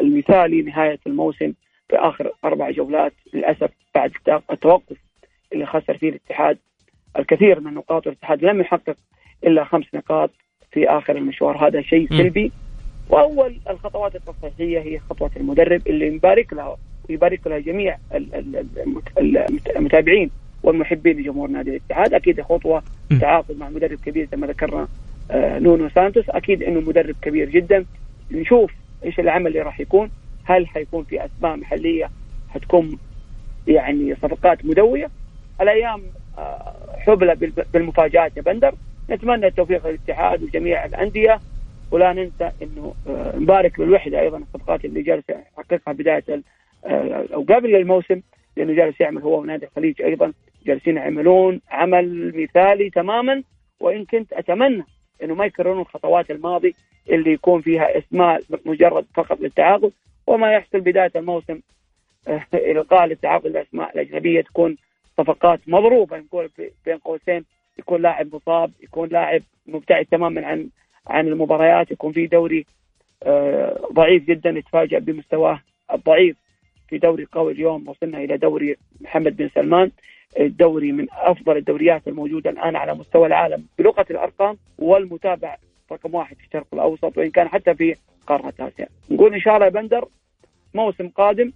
المثالي 0.00 0.62
نهاية 0.62 0.98
الموسم 1.06 1.52
في 1.88 1.96
اخر 1.96 2.32
أربع 2.44 2.70
جولات. 2.70 3.12
للأسف 3.34 3.70
بعد 3.94 4.12
التوقف 4.50 4.96
اللي 5.52 5.66
خسر 5.66 5.98
فيه 5.98 6.08
الاتحاد 6.08 6.58
الكثير 7.18 7.60
من 7.60 7.74
نقاط 7.74 8.06
الاتحاد 8.06 8.44
لم 8.44 8.60
يحقق 8.60 8.96
إلا 9.44 9.64
خمس 9.64 9.86
نقاط 9.94 10.30
في 10.72 10.88
آخر 10.88 11.16
المشوار. 11.16 11.66
هذا 11.66 11.82
شيء 11.82 12.08
سلبي. 12.08 12.52
وأول 13.10 13.60
الخطوات 13.70 14.14
التصحيحية 14.16 14.80
هي 14.80 14.98
خطوة 14.98 15.30
المدرب 15.36 15.86
اللي 15.86 16.10
نبارك 16.10 16.52
لها 16.52 16.76
ويبارك 17.08 17.46
لها 17.46 17.58
جميع 17.58 17.96
المتابعين 19.76 20.30
والمحبين 20.62 21.16
لجمهور 21.18 21.48
نادي 21.48 21.70
الاتحاد. 21.70 22.14
أكيد 22.14 22.40
خطوة 22.40 22.82
تعاقد 23.20 23.58
مع 23.58 23.68
مدرب 23.68 23.98
كبير 24.06 24.28
زي 24.32 24.36
ما 24.36 24.46
ذكرنا 24.46 24.88
آه، 25.30 25.58
نونو 25.58 25.88
سانتوس. 25.88 26.30
أكيد 26.30 26.62
إنه 26.62 26.80
مدرب 26.80 27.14
كبير 27.22 27.48
جدا. 27.48 27.84
نشوف 28.30 28.72
إيش 29.04 29.20
العمل 29.20 29.46
اللي 29.46 29.60
راح 29.62 29.80
يكون. 29.80 30.10
هل 30.44 30.66
حيكون 30.66 31.04
في 31.04 31.24
أسماء 31.24 31.56
محلية؟ 31.56 32.10
حتكون 32.48 32.98
يعني 33.66 34.14
صفقات 34.14 34.64
مدوية. 34.64 35.10
الأيام 35.60 36.02
آه، 36.38 36.74
حبلى 36.98 37.52
بالمفاجآت 37.72 38.36
يا 38.36 38.42
بندر. 38.42 38.74
نتمنى 39.10 39.46
التوفيق 39.46 39.86
للاتحاد 39.86 40.42
وجميع 40.42 40.84
الأندية. 40.84 41.40
ولا 41.90 42.12
ننسى 42.12 42.50
إنه 42.62 42.94
آه، 43.08 43.36
نبارك 43.36 43.80
للوحده 43.80 44.20
أيضا. 44.20 44.38
الصفقات 44.38 44.84
اللي 44.84 45.02
جالس 45.02 45.24
يحققها 45.30 45.92
بداية 45.92 46.24
آه، 46.28 46.40
أو 47.34 47.42
قبل 47.42 47.76
الموسم 47.76 48.20
لأنه 48.56 48.72
جالس 48.72 49.00
يعمل 49.00 49.22
هو 49.22 49.40
ونادي 49.40 49.66
الخليج 49.66 50.02
أيضا 50.02 50.32
جالسين 50.66 50.96
يعملون 50.96 51.60
عمل 51.70 52.32
مثالي 52.42 52.90
تماما 52.90 53.42
وإن 53.80 54.04
كنت 54.04 54.32
أتمنى 54.32 54.84
إنه 55.22 55.34
ما 55.34 55.44
يكررون 55.44 55.80
الخطوات 55.80 56.30
الماضي 56.30 56.74
اللي 57.10 57.32
يكون 57.32 57.60
فيها 57.60 57.98
اسماء 57.98 58.42
مجرد 58.64 59.06
فقط 59.14 59.40
للتعاقد 59.40 59.92
وما 60.26 60.52
يحصل 60.52 60.80
بداية 60.80 61.10
الموسم 61.16 61.60
إلقاء 62.54 63.06
للتعاقد 63.06 63.46
الأسماء 63.46 63.94
الأجنبية 63.94 64.40
تكون 64.40 64.76
صفقات 65.18 65.60
مضروبة 65.66 66.18
نقول 66.18 66.50
بين 66.86 66.98
قوسين 66.98 67.44
يكون 67.78 68.02
لاعب 68.02 68.34
مصاب 68.34 68.70
يكون 68.82 69.08
لاعب 69.08 69.42
مبتعد 69.66 70.04
تماما 70.04 70.46
عن 70.46 70.68
عن 71.06 71.28
المباريات 71.28 71.90
يكون 71.90 72.12
في 72.12 72.26
دوري 72.26 72.66
آه، 73.22 73.88
ضعيف 73.92 74.24
جدا 74.24 74.50
يتفاجأ 74.50 74.98
بمستواه 74.98 75.60
الضعيف. 75.92 76.36
في 76.88 76.98
دوري 76.98 77.26
قوي 77.32 77.52
اليوم 77.52 77.88
وصلنا 77.88 78.18
إلى 78.18 78.36
دوري 78.36 78.76
محمد 79.00 79.36
بن 79.36 79.48
سلمان. 79.54 79.90
الدوري 80.40 80.92
من 80.92 81.06
أفضل 81.12 81.56
الدوريات 81.56 82.08
الموجودة 82.08 82.50
الآن 82.50 82.76
على 82.76 82.94
مستوى 82.94 83.26
العالم 83.26 83.64
بلغة 83.78 84.06
الأرقام 84.10 84.56
والمتابع 84.78 85.56
رقم 85.92 86.14
واحد 86.14 86.36
في 86.36 86.44
الشرق 86.46 86.66
الأوسط 86.72 87.18
وإن 87.18 87.30
كان 87.30 87.48
حتى 87.48 87.74
في 87.74 87.94
قارة 88.26 88.54
آسيا. 88.60 88.88
نقول 89.10 89.34
إن 89.34 89.40
شاء 89.40 89.54
الله 89.54 89.66
يا 89.66 89.70
بندر 89.70 90.08
موسم 90.74 91.08
قادم 91.08 91.52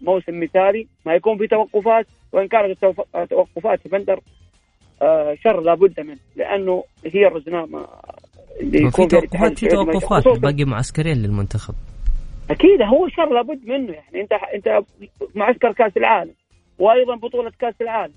موسم 0.00 0.40
مثالي 0.40 0.86
ما 1.06 1.14
يكون 1.14 1.38
في 1.38 1.46
توقفات 1.46 2.06
وإن 2.32 2.48
كانت 2.48 2.84
التوقفات 3.14 3.80
في 3.80 3.88
بندر 3.88 4.20
آه، 5.02 5.34
شر 5.44 5.60
لابد 5.60 6.00
منه 6.00 6.18
لأنه 6.36 6.84
هي 7.06 7.26
الرزنامة 7.26 7.86
اللي 8.60 8.90
في 8.90 9.06
توقفات 9.06 9.58
في 9.58 9.66
توقفات 9.66 10.28
باقي 10.28 10.64
معسكرين 10.64 11.16
للمنتخب. 11.16 11.74
أكيد 12.50 12.82
هو 12.82 13.08
شر 13.08 13.34
لابد 13.34 13.66
منه 13.66 13.92
يعني. 13.92 14.20
انت 14.20 14.32
أنت 14.32 14.82
معسكر 15.34 15.72
كأس 15.72 15.96
العالم 15.96 16.34
وأيضا 16.78 17.14
بطولة 17.14 17.52
كأس 17.58 17.74
العالم 17.80 18.12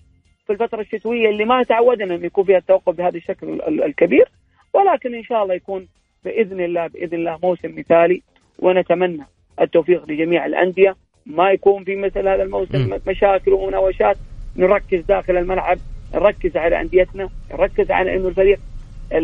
في 0.48 0.54
الفترة 0.54 0.82
الشتوية 0.82 1.30
اللي 1.30 1.46
ما 1.46 1.64
تعودنا 1.64 2.16
انه 2.16 2.26
يكون 2.26 2.44
فيها 2.44 2.58
التوقف 2.58 2.96
بهذا 2.96 3.18
الشكل 3.18 3.62
الكبير. 3.68 4.30
ولكن 4.74 5.16
إن 5.16 5.24
شاء 5.24 5.44
الله 5.44 5.54
يكون 5.54 5.88
بإذن 6.26 6.60
الله 6.62 6.88
بإذن 6.88 7.14
الله 7.14 7.40
موسم 7.44 7.80
مثالي. 7.80 8.22
ونتمنى 8.60 9.24
التوفيق 9.62 10.06
لجميع 10.10 10.46
الأندية. 10.46 10.96
ما 11.26 11.52
يكون 11.52 11.84
في 11.84 11.96
مثل 11.96 12.28
هذا 12.28 12.44
الموسم 12.44 12.78
م. 12.78 13.00
مشاكل 13.08 13.54
ومناوشات. 13.54 14.18
نركز 14.56 15.02
داخل 15.02 15.38
الملعب. 15.38 15.78
نركز 16.14 16.58
على 16.58 16.82
أنديتنا. 16.82 17.30
نركز 17.52 17.92
على 17.92 18.16
إنه 18.16 18.28
الفريق 18.28 18.60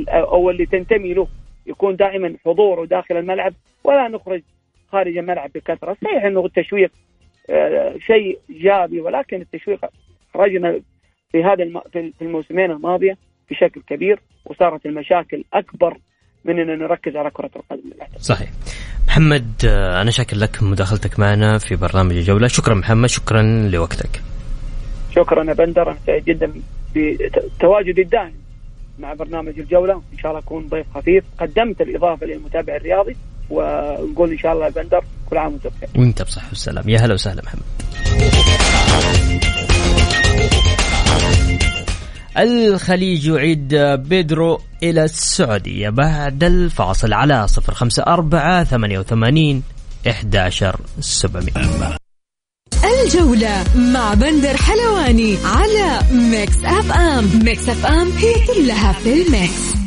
أو 0.10 0.50
اللي 0.50 0.66
تنتمي 0.66 1.14
له 1.14 1.28
يكون 1.68 1.96
دائما 1.96 2.36
حضوره 2.46 2.86
داخل 2.86 3.18
الملعب. 3.18 3.54
ولا 3.84 4.08
نخرج 4.08 4.42
خارج 4.92 5.18
الملعب 5.18 5.50
بكثرة 5.56 5.98
صحيح 6.04 6.24
إنه 6.24 6.46
التشويق 6.46 6.92
آه، 7.50 7.96
شيء 8.08 8.40
إيجابي 8.50 9.02
ولكن 9.02 9.42
التشويق 9.42 9.80
خرجنا 10.34 10.80
في 11.32 11.44
هذا 11.44 11.64
الم... 11.64 11.82
في 11.92 12.22
الموسمين 12.22 12.72
الماضية 12.72 13.18
بشكل 13.52 13.82
كبير 13.88 14.20
وصارت 14.46 14.86
المشاكل 14.86 15.44
أكبر 15.54 15.98
من 16.46 16.60
ان 16.60 16.80
نركز 16.80 17.16
على 17.16 17.30
كرة 17.30 17.50
القدم 17.56 17.90
للاسف. 17.96 18.18
صحيح. 18.18 18.50
محمد 19.08 19.52
آه، 19.66 20.02
أنا 20.02 20.12
شاكر 20.12 20.38
لك 20.38 20.64
مداخلتك 20.64 21.20
معنا 21.20 21.58
في 21.58 21.76
برنامج 21.76 22.16
الجوله، 22.16 22.48
شكرا 22.48 22.76
محمد 22.76 23.10
شكرا 23.10 23.42
لوقتك. 23.72 24.22
شكرا 25.16 25.44
يا 25.44 25.54
بندر 25.54 25.92
أنا 25.92 25.98
سعيد 26.06 26.26
جدا 26.26 26.54
بتواجدي 26.96 28.02
الدائم 28.02 28.34
مع 29.00 29.14
برنامج 29.14 29.60
الجولة 29.60 29.94
إن 30.14 30.18
شاء 30.18 30.32
الله 30.32 30.44
أكون 30.44 30.68
ضيف 30.68 30.86
خفيف 30.96 31.24
قدمت 31.38 31.82
الإضافة 31.82 32.26
للمتابع 32.26 32.76
الرياضي 32.76 33.16
ونقول 33.52 34.32
إن 34.32 34.38
شاء 34.38 34.54
الله 34.54 34.70
بندر 34.70 35.04
كل 35.30 35.38
عام 35.38 35.52
وانت 35.52 35.68
بخير. 35.68 35.90
وأنت 35.96 36.22
بصحة 36.22 36.48
والسلام. 36.50 36.90
يا 36.90 37.00
هلا 37.00 37.14
وسهلا 37.14 37.42
محمد. 37.44 37.62
الخليج 42.38 43.28
يعيد 43.28 43.76
بيدرو 43.76 44.62
إلى 44.84 45.04
السعودية 45.04 45.90
بعد 45.90 46.44
الفاصل 46.44 47.14
على 47.14 47.48
صفر 47.48 47.74
خمسة 47.74 48.04
أربعة 48.04 48.64
ثمانية 48.64 49.00
وثمانين 49.00 49.64
إحداشر 50.10 50.80
سبعمائة. 51.00 51.98
الجولة 53.04 53.64
مع 53.76 54.14
بندر 54.14 54.58
حلواني 54.58 55.38
على 55.46 56.00
Mix 56.12 56.66
FM. 56.66 57.44
Mix 57.46 57.70
FM 57.70 58.12
هي 58.12 58.34
كلها 58.48 58.94
في 58.94 59.14
ال 59.14 59.27
mix. 59.27 59.81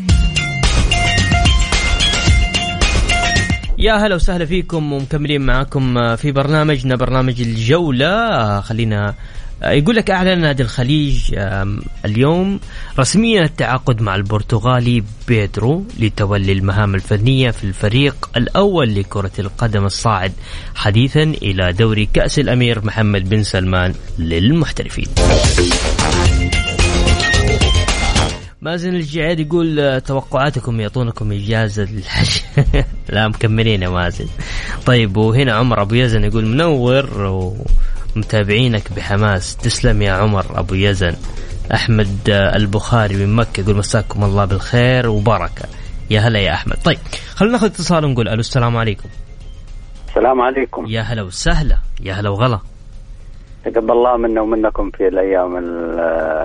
يا 3.85 3.93
هلا 3.93 4.15
وسهلا 4.15 4.45
فيكم 4.47 4.93
ومكملين 4.93 5.41
معاكم 5.41 6.17
في 6.17 6.33
برنامجنا 6.33 6.97
برنامج 6.97 7.41
الجولة. 7.41 8.61
خلينا 8.61 9.15
يقول 9.63 9.97
لك 9.97 10.11
أعلن 10.11 10.41
نادي 10.41 10.63
الخليج 10.63 11.35
اليوم 12.05 12.61
رسميا 12.99 13.43
التعاقد 13.43 14.03
مع 14.03 14.15
البرتغالي 14.15 15.05
بيدرو 15.29 15.85
لتولي 16.01 16.53
المهام 16.53 16.95
الفنية 16.95 17.51
في 17.51 17.65
الفريق 17.65 18.31
الأول 18.37 18.95
لكرة 18.95 19.33
القدم 19.39 19.85
الصاعد 19.85 20.33
حديثا 20.75 21.23
إلى 21.23 21.73
دوري 21.73 22.09
كأس 22.13 22.39
الأمير 22.39 22.85
محمد 22.85 23.29
بن 23.29 23.43
سلمان 23.43 23.95
للمحترفين. 24.19 25.07
مازن 28.65 28.95
الجعيد 28.95 29.41
يقول 29.41 30.01
توقعاتكم 30.01 30.81
يعطونكم 30.81 31.33
إجازة 31.33 31.83
للحج 31.83 32.39
لا 33.15 33.29
مكملين 33.29 33.83
يا 33.83 33.89
مازن. 33.89 34.27
طيب 34.87 35.17
وهنا 35.17 35.53
عمر 35.55 35.83
أبو 35.83 35.95
يزن 35.95 36.25
يقول 36.25 36.47
منور 36.47 37.27
و... 37.27 37.57
متابعينك 38.17 38.93
بحماس. 38.93 39.57
تسلم 39.57 40.03
يا 40.03 40.13
عمر 40.13 40.45
أبو 40.55 40.75
يزن. 40.75 41.15
أحمد 41.75 42.19
البخاري 42.29 43.17
من 43.17 43.37
مكة 43.37 43.61
يقول 43.61 43.77
مساكم 43.77 44.25
الله 44.25 44.45
بالخير 44.45 45.09
وبركة. 45.09 45.69
يا 46.11 46.21
هلا 46.21 46.39
يا 46.39 46.53
أحمد. 46.53 46.77
طيب 46.85 46.99
خلينا 47.35 47.53
ناخذ 47.53 47.67
اتصال 47.67 48.05
ونقول 48.05 48.29
ألو 48.29 48.41
السلام 48.41 48.77
عليكم. 48.77 49.09
السلام 50.09 50.41
عليكم. 50.41 50.87
يا 50.87 51.01
هلا 51.01 51.23
وسهلا. 51.23 51.79
يا 52.03 52.13
هلا 52.13 52.31
وغلا. 52.31 52.59
تقبل 53.65 53.93
الله 53.93 54.17
منا 54.17 54.41
ومنكم 54.41 54.91
في 54.91 55.09
الأيام 55.09 55.57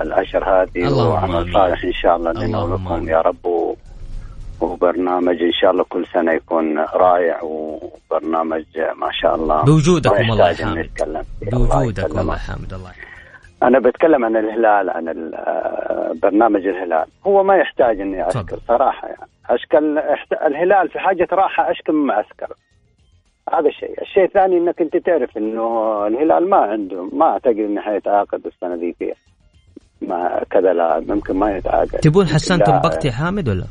العشر 0.06 0.44
هذه 0.44 0.92
وعمل 0.92 1.52
صالح 1.52 1.84
إن 1.84 1.92
شاء 1.92 2.16
الله. 2.16 2.32
لنا 2.32 2.62
ولكم 2.62 3.08
يا 3.08 3.20
رب. 3.20 3.46
وبرنامج 4.60 5.42
إن 5.42 5.52
شاء 5.52 5.70
الله 5.70 5.84
كل 5.88 6.06
سنة 6.06 6.32
يكون 6.32 6.78
رائع 6.78 7.42
وبرنامج 7.42 8.64
ما 8.96 9.10
شاء 9.12 9.34
الله 9.34 9.64
بوجودكم 9.64 10.32
الله 10.32 10.50
يحمد. 10.50 10.90
بوجودك 11.52 12.14
والله 12.14 12.34
يحمد 12.34 12.72
الله. 12.72 12.90
أنا 13.62 13.78
بتكلم 13.78 14.24
عن 14.24 14.36
الهلال 14.36 14.90
عن 14.90 15.04
برنامج 16.22 16.66
الهلال. 16.66 17.06
هو 17.26 17.42
ما 17.42 17.56
يحتاج 17.56 18.00
إني 18.00 18.28
أشكر 18.28 18.58
صراحة 18.68 19.08
يعني. 19.08 19.30
اشكل 19.50 19.98
الهلال 20.46 20.88
في 20.88 20.98
حاجة 20.98 21.28
راحة 21.32 21.70
أشكل 21.70 21.92
من 21.92 22.06
معسكر 22.06 22.54
هذا 23.52 23.68
الشيء، 23.68 24.02
الشيء 24.02 24.24
الثاني 24.24 24.58
إنك 24.58 24.80
أنت 24.80 24.96
تعرف 24.96 25.36
إنه 25.36 26.06
الهلال 26.06 26.50
ما 26.50 26.56
عنده 26.56 27.08
ما 27.12 27.26
أعتقد 27.26 27.58
إنه 27.58 27.80
حيتعاقد 27.80 28.46
السنة 28.46 28.74
ذي 28.74 28.94
فيها. 28.98 29.14
مع 30.02 30.42
كذا 30.50 30.72
لاعب 30.72 31.12
ممكن 31.12 31.36
ما 31.36 31.56
يتعاقد. 31.56 31.98
تبون 31.98 32.26
حسان 32.26 32.58
تنبقت 32.58 33.04
يا 33.04 33.10
حامد 33.10 33.48
ولا؟ 33.48 33.64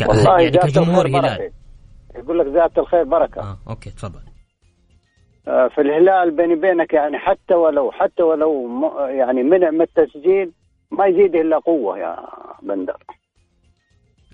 يعني 0.00 0.50
كجمهور 0.50 1.06
هلال. 1.06 1.50
يقول 2.16 2.38
لك 2.38 2.46
ذات 2.46 2.78
الخير 2.78 3.04
بركة. 3.04 3.40
آه 3.40 3.58
أوكي 3.70 3.90
تفضل. 3.90 4.20
آه 5.48 5.68
في 5.68 5.80
الهلال 5.80 6.30
بيني 6.30 6.54
بينك 6.54 6.92
يعني 6.92 7.18
حتى 7.18 7.54
ولو 7.54 7.90
حتى 7.90 8.22
ولو 8.22 8.68
يعني 9.08 9.42
منع 9.42 9.70
من 9.70 9.82
التسجيل 9.82 10.52
ما 10.90 11.06
يزيد 11.06 11.34
إلا 11.34 11.58
قوة 11.58 11.98
يا 11.98 12.16
بندر. 12.62 12.96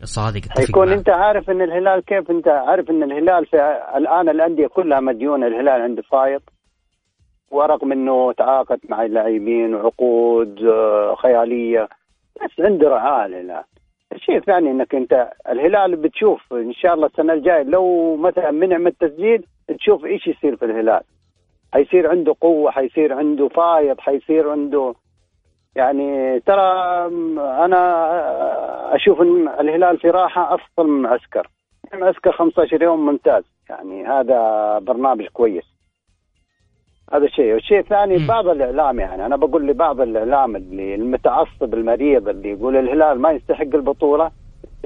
صادق 0.02 0.40
حيكون 0.58 0.92
أنت 0.92 1.08
عارف 1.10 1.50
إن 1.50 1.62
الهلال 1.62 2.04
كيف 2.04 2.30
أنت 2.30 2.48
عارف 2.48 2.90
إن 2.90 3.02
الهلال 3.02 3.46
في 3.46 3.56
الآن 3.96 4.28
الأندية 4.28 4.66
كلها 4.66 5.00
مديونة 5.00 5.46
الهلال 5.46 5.80
عنده 5.82 6.02
فايض 6.02 6.40
ورغم 7.50 7.92
إنه 7.92 8.32
تعاقد 8.32 8.78
مع 8.88 9.02
اللاعبين 9.04 9.74
وعقود 9.74 10.62
آه، 10.62 11.14
خيالية 11.14 11.88
بس 12.36 12.50
عنده 12.60 12.88
رعاة 12.88 13.26
الهلال. 13.26 13.64
الشيء 14.14 14.36
الثاني 14.36 14.70
إنك 14.70 14.94
أنت 14.94 15.30
الهلال 15.48 15.96
بتشوف 15.96 16.52
إن 16.52 16.72
شاء 16.72 16.94
الله 16.94 17.06
السنة 17.06 17.32
الجاية 17.32 17.62
لو 17.62 18.16
مثلا 18.16 18.50
منع 18.50 18.78
من 18.78 18.86
التسجيل 18.86 19.44
تشوف 19.78 20.04
إيش 20.04 20.26
يصير 20.26 20.56
في 20.56 20.64
الهلال. 20.64 21.02
حيصير 21.72 22.10
عنده 22.10 22.34
قوة 22.40 22.70
حيصير 22.70 23.12
عنده 23.12 23.48
فايض 23.48 24.00
حيصير 24.00 24.50
عنده 24.50 24.94
يعني 25.76 26.40
ترى 26.40 26.62
أنا 27.64 28.94
أشوف 28.94 29.20
إن 29.22 29.48
الهلال 29.48 29.98
في 29.98 30.10
راحة 30.10 30.54
أفضل 30.54 30.88
من 30.88 31.02
معسكر 31.02 31.48
معسكر 31.94 32.32
15 32.32 32.82
يوم 32.82 33.06
ممتاز. 33.06 33.44
يعني 33.70 34.06
هذا 34.06 34.78
برنامج 34.78 35.26
كويس. 35.26 35.73
هذا 37.12 37.26
شيء. 37.26 37.52
والشيء 37.54 37.78
الثاني 37.78 38.26
بعض 38.26 38.48
الإعلام 38.48 39.00
يعني 39.00 39.26
أنا 39.26 39.36
بقول 39.36 39.66
لبعض 39.66 40.00
الإعلام 40.00 40.56
اللي 40.56 40.94
المتعصب 40.94 41.74
المريض 41.74 42.28
اللي 42.28 42.50
يقول 42.50 42.76
الهلال 42.76 43.20
ما 43.20 43.30
يستحق 43.30 43.74
البطولة 43.74 44.30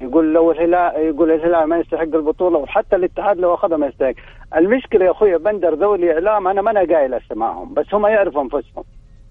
يقول 0.02 0.34
لو 0.34 0.50
الهلال 0.52 1.00
يقول 1.00 1.30
الهلال 1.30 1.64
ما 1.64 1.78
يستحق 1.78 2.02
البطولة 2.02 2.58
وحتى 2.58 2.96
الاتحاد 2.96 3.38
لو 3.38 3.54
اخذها 3.54 3.76
ما 3.76 3.86
يستحق. 3.86 4.14
المشكلة 4.56 5.04
يا 5.04 5.10
أخوي 5.10 5.38
بندر 5.38 5.74
ذولي 5.74 6.12
اعلام 6.12 6.48
أنا 6.48 6.62
ما 6.62 6.70
أنا 6.70 6.80
قايل 6.80 7.14
أسمائهم 7.14 7.74
بس 7.74 7.94
هم 7.94 8.06
يعرفوا 8.06 8.42
أنفسهم. 8.42 8.84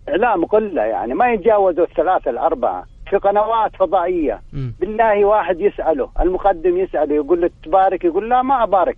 إعلام 0.10 0.46
قله 0.46 0.82
يعني 0.82 1.14
ما 1.14 1.32
يتجاوزوا 1.32 1.86
الثلاثة 1.86 2.32
الأربعة. 2.32 2.84
في 3.10 3.18
قنوات 3.18 3.76
فضائية. 3.76 4.42
م. 4.54 4.70
بالله 4.80 5.26
واحد 5.26 5.62
يسأله 5.62 6.10
المقدم 6.20 6.78
يسأله 6.78 7.16
يقول 7.16 7.42
له 7.42 7.50
تبارك 7.64 8.06
يقول 8.06 8.30
لا 8.30 8.42
ما 8.42 8.64
أبارك. 8.64 8.98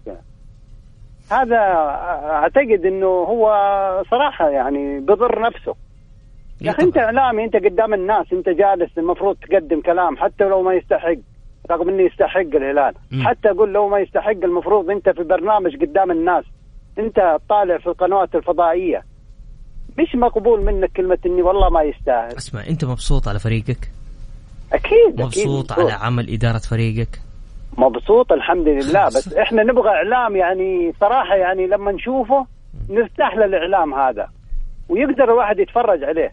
هذا 1.31 1.57
أعتقد 2.31 2.85
إنه 2.85 3.07
هو 3.07 3.53
صراحة 4.11 4.49
يعني 4.49 4.99
بضر 4.99 5.41
نفسه. 5.41 5.75
يا 6.61 6.71
أخي 6.71 6.83
أنت 6.83 6.97
إعلامي 6.97 7.43
أنت 7.43 7.55
قدام 7.55 7.93
الناس 7.93 8.33
أنت 8.33 8.49
جالس 8.49 8.97
المفروض 8.97 9.35
تقدم 9.35 9.81
كلام 9.81 10.17
حتى 10.17 10.43
لو 10.43 10.61
ما 10.63 10.73
يستحق 10.73 11.17
رغم 11.71 11.89
إنه 11.89 12.03
يستحق 12.03 12.39
الهلال 12.39 12.93
م. 13.11 13.27
حتى 13.27 13.49
أقول 13.49 13.73
لو 13.73 13.89
ما 13.89 13.99
يستحق 13.99 14.43
المفروض 14.43 14.89
أنت 14.89 15.09
في 15.09 15.23
برنامج 15.23 15.81
قدام 15.81 16.11
الناس 16.11 16.43
أنت 16.99 17.37
طالع 17.49 17.77
في 17.77 17.87
القنوات 17.87 18.35
الفضائية. 18.35 19.03
مش 19.99 20.15
مقبول 20.15 20.65
منك 20.65 20.91
كلمة 20.91 21.17
إني 21.25 21.41
والله 21.41 21.69
ما 21.69 21.81
يستاهل. 21.81 22.37
أسمع 22.37 22.67
أنت 22.69 22.85
مبسوط 22.85 23.27
على 23.27 23.39
فريقك؟ 23.39 23.91
أكيد 24.73 25.21
مبسوط 25.21 25.71
أكيد 25.71 25.85
على 25.85 25.93
عمل 25.93 26.33
إدارة 26.33 26.57
فريقك؟ 26.57 27.28
مبسوط 27.77 28.31
الحمد 28.31 28.67
لله. 28.67 29.05
بس 29.05 29.33
إحنا 29.33 29.63
نبغى 29.63 29.89
إعلام 29.89 30.35
يعني 30.35 30.93
صراحة 30.99 31.35
يعني 31.35 31.67
لما 31.67 31.91
نشوفه 31.91 32.47
نرتاح 32.89 33.35
للاعلام 33.35 33.93
هذا 33.93 34.29
ويقدر 34.89 35.23
الواحد 35.23 35.59
يتفرج 35.59 36.03
عليه. 36.03 36.31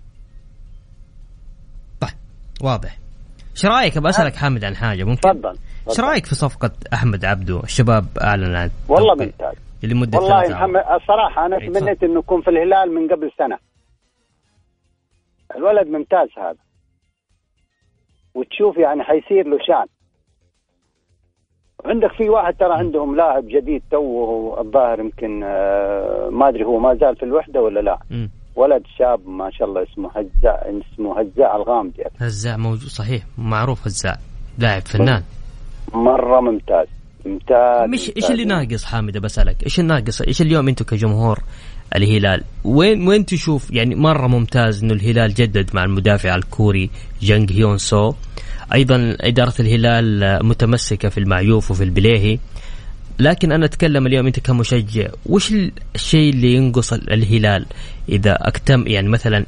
طيب 2.00 2.18
واضح. 2.64 2.96
إيش 3.50 3.66
رأيك؟ 3.66 3.98
بسالك 3.98 4.36
حامد 4.36 4.64
عن 4.64 4.76
حاجة. 4.76 5.04
ممكن 5.04 5.20
تفضل 5.20 5.56
إيش 5.88 6.00
رأيك 6.00 6.26
في 6.26 6.34
صفقة 6.34 6.70
أحمد 6.94 7.24
عبدو 7.24 7.60
الشباب 7.60 8.04
اعلن 8.22 8.56
عن 8.56 8.70
والله 8.88 9.14
ممتاز. 9.14 9.54
لمدة 9.82 10.18
والله 10.18 10.48
محمد 10.48 10.82
الصراحة 11.00 11.46
أنا 11.46 11.58
تمنيت 11.58 12.02
إنه 12.02 12.18
يكون 12.18 12.42
في 12.42 12.50
الهلال 12.50 12.94
من 12.94 13.08
قبل 13.08 13.30
سنة. 13.38 13.58
الولد 15.56 15.86
ممتاز 15.86 16.28
هذا. 16.38 16.58
وتشوف 18.34 18.76
يعني 18.76 19.02
حيصير 19.02 19.48
له 19.48 19.58
شان. 19.66 19.86
عندك 21.84 22.12
في 22.12 22.28
واحد 22.28 22.54
ترى 22.54 22.72
عندهم 22.74 23.16
لاعب 23.16 23.44
جديد 23.48 23.82
توه 23.90 24.60
الظاهر 24.60 25.00
يمكن 25.00 25.42
آه، 25.44 26.28
ما 26.32 26.48
أدري 26.48 26.64
هو 26.64 26.78
ما 26.78 26.94
زال 26.94 27.16
في 27.16 27.22
الوحدة 27.22 27.60
ولا 27.60 27.80
لا. 27.80 27.98
م. 28.10 28.26
ولد 28.56 28.82
شاب 28.98 29.28
ما 29.28 29.50
شاء 29.50 29.68
الله 29.68 29.82
اسمه 29.82 30.10
هزاع 30.10 30.70
اسمه 30.94 31.20
هزاع 31.20 31.56
الغامدي. 31.56 32.02
هزاع 32.20 32.56
موجود 32.56 32.88
صحيح 32.88 33.22
معروف 33.38 33.86
هزاع 33.86 34.16
لاعب 34.58 34.82
فنان. 34.82 35.22
مرة 35.94 36.40
ممتاز 36.40 36.86
ممتاز 37.26 37.90
مش 37.90 38.12
إيش 38.16 38.30
اللي 38.30 38.44
ناقص 38.44 38.84
حامد؟ 38.84 39.18
بسالك 39.18 39.64
إيش 39.64 39.80
الناقص؟ 39.80 40.22
إيش 40.22 40.42
اليوم 40.42 40.68
أنتم 40.68 40.84
كجمهور 40.84 41.38
الهلال؟ 41.96 42.44
وين 42.64 43.08
وين 43.08 43.26
تشوف 43.26 43.70
يعني 43.70 43.94
مرة 43.94 44.26
ممتاز 44.26 44.84
إنه 44.84 44.94
الهلال 44.94 45.34
جدد 45.34 45.70
مع 45.74 45.84
المدافع 45.84 46.34
الكوري 46.34 46.90
جانج 47.20 47.52
هيون 47.52 47.78
سو 47.78 48.12
أيضا 48.74 49.16
إدارة 49.20 49.54
الهلال 49.60 50.38
متمسكة 50.46 51.08
في 51.08 51.18
المعيوف 51.18 51.70
وفي 51.70 51.84
البليهي. 51.84 52.38
لكن 53.18 53.52
أنا 53.52 53.64
أتكلم 53.64 54.06
اليوم 54.06 54.26
أنت 54.26 54.40
كمشجع 54.40 55.08
وش 55.26 55.52
الشيء 55.94 56.32
اللي 56.32 56.54
ينقص 56.54 56.92
الهلال 56.92 57.66
إذا 58.08 58.38
أكتم؟ 58.40 58.86
يعني 58.86 59.08
مثلا 59.08 59.44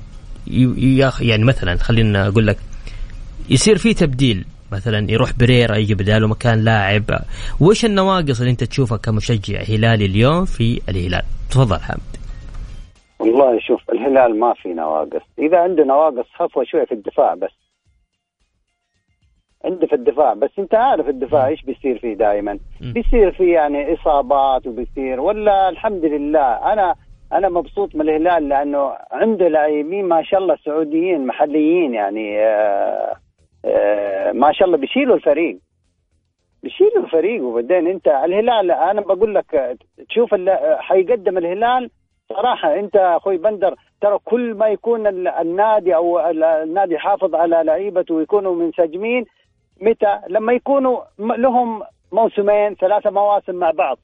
يعني 1.21 1.45
مثلا 1.45 1.77
خلينا 1.77 2.29
أقول 2.29 2.47
لك 2.47 2.59
يصير 3.51 3.79
في 3.79 3.95
تبديل. 3.95 4.45
مثلا 4.73 5.11
يروح 5.11 5.33
بريرا 5.33 5.77
يجي 5.77 5.95
بداله 5.95 6.29
مكان 6.29 6.65
لاعب. 6.65 7.05
وش 7.61 7.85
النواقص 7.85 8.41
اللي 8.41 8.51
أنت 8.51 8.65
تشوفها 8.65 8.99
كمشجع 8.99 9.63
هلالي 9.69 10.05
اليوم 10.05 10.45
في 10.45 10.81
الهلال؟ 10.89 11.23
تفضل 11.51 11.81
حامد. 11.81 12.01
والله 13.19 13.61
شوف 13.61 13.81
الهلال 13.93 14.41
ما 14.41 14.55
في 14.63 14.69
نواقص. 14.69 15.23
إذا 15.39 15.59
عنده 15.59 15.85
نواقص 15.85 16.27
خفوه 16.35 16.65
شوية 16.65 16.85
في 16.85 16.95
الدفاع 16.95 17.35
بس. 17.35 17.68
عنده 19.65 19.87
في 19.87 19.93
الدفاع 19.95 20.35
بس 20.35 20.51
أنت 20.59 20.75
عارف 20.75 21.09
الدفاع 21.09 21.47
إيش 21.49 21.63
بيصير 21.63 21.99
فيه 21.99 22.15
دائما 22.15 22.59
بيصير 22.81 23.33
فيه 23.33 23.55
يعني 23.55 23.95
إصابات 23.95 24.67
وبيصير 24.67 25.21
ولا 25.21 25.69
الحمد 25.69 26.05
لله. 26.05 26.73
أنا 26.73 26.95
أنا 27.33 27.49
مبسوط 27.49 27.95
من 27.95 28.01
الهلال 28.01 28.49
لأنه 28.49 28.93
عنده 29.11 29.49
لاعبين 29.49 30.05
ما 30.05 30.23
شاء 30.23 30.41
الله 30.41 30.57
سعوديين 30.65 31.27
محليين 31.27 31.95
يعني 31.95 32.41
آه 32.41 33.17
آه 33.65 34.33
ما 34.33 34.53
شاء 34.53 34.67
الله 34.67 34.79
بيشيلوا 34.79 35.17
الفريق. 35.17 35.59
بيشيلوا 36.63 37.05
الفريق 37.05 37.43
وبعدين 37.43 37.87
أنت 37.87 38.09
الهلال 38.09 38.71
أنا 38.71 39.01
بقول 39.01 39.35
لك 39.35 39.77
تشوف 40.09 40.35
حيقدم 40.79 41.39
الهلال 41.39 41.91
صراحة. 42.29 42.79
أنت 42.79 42.97
أخوي 42.97 43.37
بندر 43.37 43.75
ترى 44.01 44.19
كل 44.25 44.55
ما 44.55 44.69
يكون 44.69 45.07
النادي 45.29 45.95
أو 45.97 46.21
النادي 46.31 46.95
يحافظ 46.95 47.35
على 47.35 47.63
لعيبته 47.65 48.15
ويكونوا 48.15 48.55
منسجمين 48.55 49.25
متى؟ 49.81 50.21
لما 50.29 50.53
يكونوا 50.53 51.01
لهم 51.19 51.83
موسمين 52.13 52.75
ثلاثة 52.75 53.11
مواسم 53.11 53.55
مع 53.55 53.71
بعض. 53.71 53.99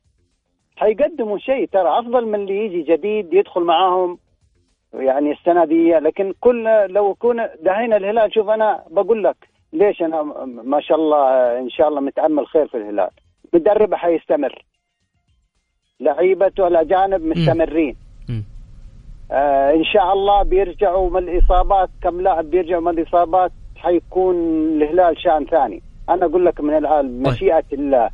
حيقدموا 0.77 1.39
شيء. 1.39 1.69
ترى 1.69 1.99
أفضل 1.99 2.27
من 2.27 2.35
اللي 2.35 2.65
يجي 2.65 2.83
جديد 2.83 3.35
يدخل 3.35 3.61
معاهم 3.61 4.19
يعني 4.95 5.33
السنة 5.33 5.65
دي. 5.65 5.91
لكن 5.93 6.35
كل 6.41 6.65
لو 6.89 7.11
يكون 7.11 7.47
دحين 7.63 7.93
الهلال 7.93 8.35
شوف 8.35 8.49
أنا 8.49 8.83
بقول 8.91 9.25
لك 9.25 9.37
ليش 9.73 10.03
أنا 10.03 10.23
ما 10.47 10.81
شاء 10.81 10.99
الله 10.99 11.19
إن 11.59 11.71
شاء 11.71 11.89
الله 11.89 12.01
متأمل 12.01 12.47
خير 12.47 12.69
في 12.69 12.77
الهلال. 12.77 13.11
مدربه 13.55 13.97
حيستمر. 13.97 14.65
لعيبته 16.01 16.67
الأجانب 16.67 17.23
مستمرين. 17.23 17.97
آه 19.33 19.71
إن 19.71 19.85
شاء 19.85 20.13
الله 20.13 20.43
بيرجعوا 20.43 21.11
من 21.11 21.29
الإصابات 21.29 21.89
كم 22.03 22.21
لاعب 22.21 22.45
بيرجعوا 22.45 22.83
من 22.83 22.99
الإصابات؟ 22.99 23.53
حيكون 23.85 24.37
الهلال 24.83 25.17
شأن 25.23 25.47
ثاني. 25.51 25.83
أنا 26.09 26.27
أقول 26.27 26.47
لك 26.47 26.61
من 26.61 26.77
الآن 26.77 27.25
طيب. 27.25 27.35
مشيئة 27.35 27.65
الله 27.73 28.11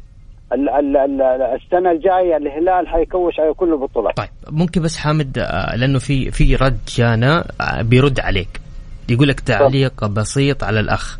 السنة 0.52 1.90
الجاية 1.90 2.36
الهلال 2.36 2.88
حيكوش 2.88 3.40
على 3.40 3.54
كل 3.54 3.72
البطولات. 3.72 4.16
طيب 4.16 4.28
ممكن 4.50 4.82
بس 4.82 4.96
حامد 4.96 5.38
آه، 5.38 5.76
لأنه 5.76 5.98
في 5.98 6.30
في 6.30 6.56
رد 6.56 6.78
جانا 6.88 7.44
آه، 7.60 7.82
بيرد 7.82 8.20
عليك. 8.20 8.60
يقول 9.08 9.28
لك 9.28 9.40
تعليق 9.40 10.04
بسيط 10.06 10.64
على 10.64 10.80
الأخ. 10.80 11.18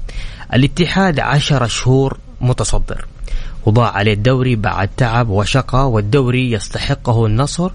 الاتحاد 0.55 1.21
عشر 1.21 1.67
شهور 1.67 2.19
متصدر. 2.41 3.05
وضاع 3.67 3.91
عليه 3.91 4.13
الدوري 4.13 4.57
بعد 4.57 4.89
تعب 4.97 5.29
وشقى 5.29 5.91
والدوري 5.91 6.53
يستحقه 6.53 7.27
النصر. 7.27 7.71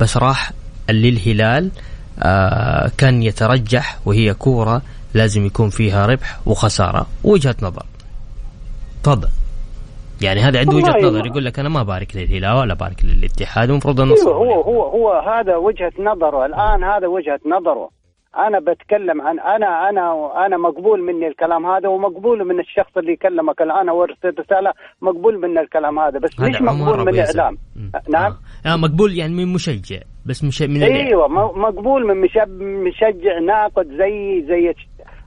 بس 0.00 0.16
راح 0.16 0.52
للهلال 0.90 1.70
آه 2.18 2.90
كان 2.98 3.22
يترجح 3.22 3.98
وهي 4.06 4.34
كورة 4.34 4.82
لازم 5.14 5.46
يكون 5.46 5.68
فيها 5.68 6.06
ربح 6.06 6.38
وخسارة. 6.46 7.06
وجهة 7.24 7.56
نظر. 7.62 7.82
تفضل. 9.02 9.28
يعني 10.22 10.40
هذا 10.40 10.58
عنده 10.58 10.76
وجهة 10.76 10.98
نظر 11.02 11.26
يقول 11.26 11.44
لك 11.44 11.58
أنا 11.58 11.68
ما 11.68 11.82
بارك 11.82 12.16
للهلال 12.16 12.56
ولا 12.56 12.74
بارك 12.74 13.04
للاتحاد 13.04 13.70
المفروض 13.70 14.00
النصر 14.00 14.30
هو 14.30 14.62
هو 14.62 14.82
هو 14.82 15.12
هذا 15.12 15.56
وجهة 15.56 15.92
نظره. 15.98 16.46
الآن 16.46 16.84
هذا 16.84 17.06
وجهة 17.06 17.40
نظره. 17.46 17.90
أنا 18.36 18.58
بتكلم 18.58 19.22
عن 19.22 19.40
أنا 19.40 19.88
أنا 19.88 20.32
أنا 20.46 20.56
مقبول 20.56 21.02
مني 21.02 21.26
الكلام 21.26 21.66
هذا 21.66 21.88
ومقبول 21.88 22.44
من 22.48 22.60
الشخص 22.60 22.96
اللي 22.96 23.16
كلمك. 23.16 23.62
الآن 23.62 23.90
وارسل 23.90 24.34
رسالة 24.38 24.72
مقبول 25.02 25.40
من 25.40 25.58
الكلام 25.58 25.98
هذا. 25.98 26.18
بس 26.18 26.40
مش 26.40 26.60
مقبول 26.60 26.98
من 26.98 27.08
الاعلام 27.08 27.58
نعم. 28.08 28.36
آه. 28.66 28.72
آه 28.72 28.76
مقبول 28.76 29.18
يعني 29.18 29.34
من 29.34 29.52
مشجع 29.52 30.00
بس 30.26 30.44
مش 30.44 30.62
من 30.62 30.82
أيوه 30.82 31.28
مقبول 31.58 32.06
من 32.06 32.20
مشجع 32.84 33.38
ناقد 33.38 33.86
زي 33.86 34.44
زي 34.48 34.74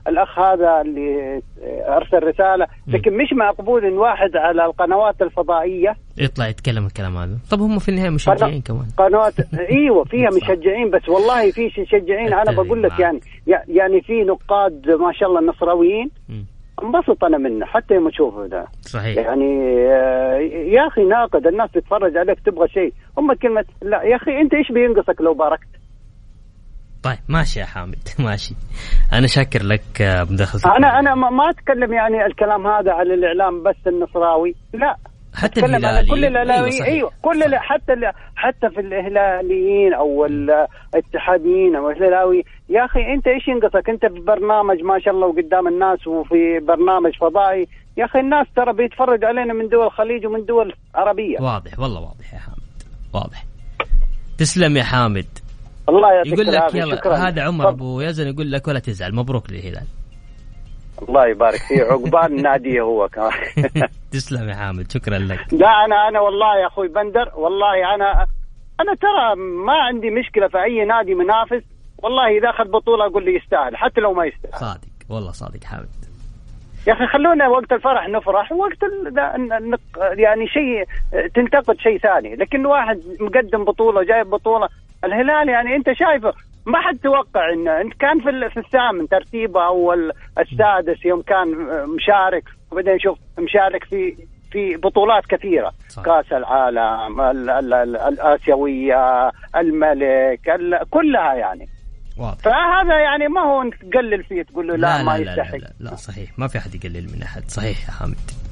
الأخ 0.08 0.38
هذا 0.38 0.80
اللي 0.80 1.40
أرسل 1.88 2.22
رسالة 2.22 2.66
لكن 2.86 3.16
مش 3.16 3.32
مقبول 3.32 3.84
إن 3.84 3.92
واحد 3.92 4.36
على 4.36 4.64
القنوات 4.64 5.22
الفضائية. 5.22 5.96
يطلع 6.18 6.48
يتكلم 6.48 6.86
الكلام 6.86 7.16
هذا. 7.16 7.38
طب 7.50 7.60
هم 7.60 7.78
في 7.78 7.88
النهاية 7.88 8.10
مشجعين 8.10 8.60
كمان. 8.60 8.86
قنوات 8.96 9.34
إيوه 9.70 10.04
فيها 10.04 10.28
مشجعين 10.30 10.90
بس 10.90 11.08
والله 11.08 11.50
في 11.50 11.66
مشجعين 11.78 12.32
أنا 12.32 12.52
بقول 12.52 12.82
لك 12.82 12.98
يعني 12.98 13.20
يعني 13.68 14.00
في 14.00 14.22
نقاد 14.24 14.90
ما 14.90 15.12
شاء 15.12 15.28
الله 15.28 15.40
نصراويين. 15.40 16.10
انبسط 16.82 17.24
أنا 17.24 17.38
منه 17.38 17.66
حتى 17.66 17.94
يوم 17.94 18.08
أشوفه 18.08 18.46
ده. 18.46 18.66
صحيح. 18.80 19.16
يعني 19.16 19.78
آه، 19.88 20.36
يا 20.48 20.86
أخي 20.86 21.04
ناقد 21.04 21.46
الناس 21.46 21.70
تتفرج 21.72 22.16
عليك 22.16 22.40
تبغى 22.40 22.68
شيء. 22.68 22.92
هم 23.18 23.32
كلمه 23.32 23.64
لا 23.82 24.02
يا 24.02 24.16
أخي 24.16 24.40
أنت 24.40 24.54
إيش 24.54 24.72
بينقصك 24.72 25.20
لو 25.20 25.34
باركت؟ 25.34 25.68
طيب 27.02 27.18
ماشي 27.28 27.60
يا 27.60 27.64
حامد 27.64 28.08
ماشي. 28.26 28.54
أنا 29.12 29.26
شاكر 29.26 29.62
لك 29.62 29.82
مداخلتك 30.30 30.66
أنا 30.66 30.98
أنا 30.98 31.14
ما 31.14 31.50
أتكلم 31.50 31.92
يعني 31.92 32.26
الكلام 32.26 32.66
هذا 32.66 32.92
على 32.92 33.14
الإعلام 33.14 33.62
بس 33.62 33.76
النصراوي 33.86 34.54
لا. 34.74 34.96
حتى 35.34 35.60
الهلالي 35.60 36.10
كل 36.10 36.24
الهلالي 36.24 36.74
أيوه, 36.74 36.86
أيوة 36.86 37.10
كل 37.22 37.56
حتى 37.56 37.92
حتى 38.36 38.70
في 38.70 38.80
الهلاليين 38.80 39.94
أو 39.94 40.26
الاتحاديين 40.26 41.76
أو 41.76 41.90
الهلاوي 41.90 42.44
يا 42.68 42.84
أخي 42.84 43.00
أنت 43.14 43.26
إيش 43.26 43.48
ينقصك؟ 43.48 43.90
أنت 43.90 44.06
في 44.06 44.20
برنامج 44.20 44.82
ما 44.82 44.98
شاء 44.98 45.14
الله 45.14 45.26
وقدام 45.26 45.68
الناس 45.68 46.06
وفي 46.06 46.58
برنامج 46.68 47.12
فضائي. 47.20 47.68
يا 47.96 48.04
أخي 48.04 48.20
الناس 48.20 48.46
ترى 48.56 48.72
بيتفرج 48.72 49.24
علينا 49.24 49.54
من 49.54 49.68
دول 49.68 49.86
الخليج 49.86 50.26
ومن 50.26 50.44
دول 50.44 50.74
عربيه 50.94 51.40
واضح 51.40 51.78
والله 51.80 52.00
واضح 52.00 52.34
يا 52.34 52.38
حامد 52.38 52.82
واضح. 53.14 53.44
تسلم 54.38 54.76
يا 54.76 54.82
حامد. 54.82 55.26
الله 55.88 56.12
يعطيك 56.12 56.32
يقول 56.32 56.46
لك 56.46 56.74
يلا 56.74 57.28
هذا 57.28 57.42
عمر 57.42 57.68
أبو 57.68 58.00
يزن 58.00 58.28
يقول 58.28 58.52
لك 58.52 58.68
ولا 58.68 58.78
تزعل 58.78 59.14
مبروك 59.14 59.50
للهلال 59.50 59.86
الله 61.08 61.26
يبارك 61.26 61.60
فيه 61.68 61.82
عقبال 61.82 62.42
نادية 62.42 62.80
هو 62.80 63.08
كمان. 63.08 63.32
تسلم 64.12 64.48
يا 64.48 64.54
حامد 64.54 64.92
شكرا 64.92 65.18
لك. 65.18 65.38
لا 65.52 65.84
أنا 65.84 66.08
أنا 66.08 66.20
والله 66.20 66.60
يا 66.62 66.66
أخوي 66.66 66.88
بندر 66.88 67.32
والله 67.36 67.94
أنا 67.94 68.26
أنا 68.80 68.94
ترى 68.94 69.36
ما 69.66 69.72
عندي 69.72 70.10
مشكلة 70.10 70.48
في 70.48 70.62
أي 70.62 70.84
نادي 70.84 71.14
منافس 71.14 71.62
والله 72.02 72.38
إذا 72.38 72.50
أخذ 72.50 72.70
بطولة 72.70 73.06
أقول 73.06 73.24
لي 73.24 73.36
يستاهل 73.36 73.76
حتى 73.76 74.00
لو 74.00 74.12
ما 74.12 74.24
يستاهل. 74.24 74.60
صادق 74.60 74.88
والله 75.08 75.32
صادق 75.32 75.64
حامد. 75.64 75.88
يا 76.88 76.92
أخي 76.92 77.06
خلونا 77.06 77.48
وقت 77.48 77.72
الفرح 77.72 78.08
نفرح 78.08 78.52
وقت 78.52 78.78
يعني 80.18 80.46
شيء 80.46 80.84
تنتقد 81.34 81.78
شيء 81.78 81.98
ثاني 81.98 82.36
لكن 82.36 82.66
واحد 82.66 83.00
مقدم 83.20 83.64
بطولة 83.64 84.02
جايب 84.02 84.30
بطولة 84.30 84.68
الهلال 85.04 85.48
يعني 85.48 85.76
أنت 85.76 85.92
شايفه 85.92 86.32
ما 86.66 86.80
حد 86.80 86.98
توقع 86.98 87.52
انه 87.52 87.80
انت 87.80 87.92
كان 87.94 88.20
في 88.20 88.50
في 88.50 88.60
الثامن 88.60 89.08
ترتيبه 89.08 89.66
أو 89.66 89.92
السادس 90.38 91.04
يوم 91.04 91.22
كان 91.22 91.48
مشارك 91.96 92.44
وبعدين 92.70 92.94
نشوف 92.94 93.18
مشارك 93.38 93.84
في 93.84 94.16
في 94.52 94.76
بطولات 94.76 95.26
كثيرة. 95.26 95.72
صح. 95.88 96.02
كأس 96.02 96.32
العالم 96.32 97.20
ال 97.20 97.50
ال 97.50 97.74
ال 97.74 97.96
الآسيوية 97.96 99.30
الملك 99.56 100.40
كلها 100.90 101.34
يعني. 101.34 101.68
واضح. 102.16 102.38
فهذا 102.38 102.98
يعني 102.98 103.28
ما 103.28 103.40
هو 103.40 103.70
تقلل 103.70 104.24
فيه 104.24 104.42
تقول 104.42 104.68
له 104.68 104.76
لا, 104.76 104.98
لا 104.98 105.02
ما 105.02 105.16
يستحق 105.16 105.54
لا, 105.54 105.58
لا, 105.58 105.72
لا, 105.80 105.90
لا 105.90 105.96
صحيح. 105.96 106.38
ما 106.38 106.48
في 106.48 106.58
أحد 106.58 106.74
يقلل 106.74 107.06
من 107.16 107.22
أحد. 107.22 107.50
صحيح 107.50 107.86
يا 107.86 107.92
حامد 107.92 108.47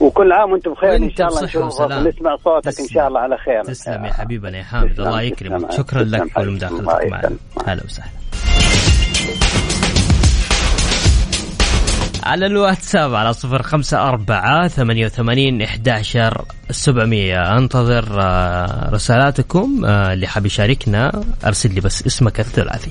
وكل 0.00 0.32
عام 0.32 0.52
وأنتم 0.52 0.72
بخير 0.72 0.96
إن 0.96 1.10
شاء 1.16 1.28
الله 1.28 1.44
نشوفك 1.44 1.80
ونسمع 1.80 2.36
صوتك 2.44 2.80
إن 2.80 2.88
شاء 2.88 3.08
الله 3.08 3.20
على 3.20 3.36
خير. 3.38 3.64
تسلم 3.64 4.04
يا 4.04 4.12
حبيبنا 4.12 4.58
يا 4.58 4.62
حامد. 4.62 5.00
الله 5.00 5.22
يكرمك. 5.22 5.72
شكرا 5.72 6.02
لك 6.02 6.38
ولمداخلتك 6.38 7.10
معنا. 7.10 7.30
هلا 7.66 7.84
وسهلا. 7.84 8.10
على 12.24 12.46
الواتساب 12.46 13.14
على 13.14 13.32
صفر 13.32 13.62
خمسة 13.62 14.08
أربعة 14.08 14.68
ثمانية 14.68 15.06
وثمانين 15.06 15.62
إحداشر 15.62 16.44
سبعمية. 16.70 17.58
أنتظر 17.58 18.20
آه، 18.20 18.90
رسالاتكم 18.90 19.84
آه، 19.84 20.12
اللي 20.12 20.26
حاب 20.26 20.46
يشاركنا. 20.46 21.24
أرسل 21.46 21.74
لي 21.74 21.80
بس 21.80 22.06
اسمك 22.06 22.40
الثلاثي. 22.40 22.90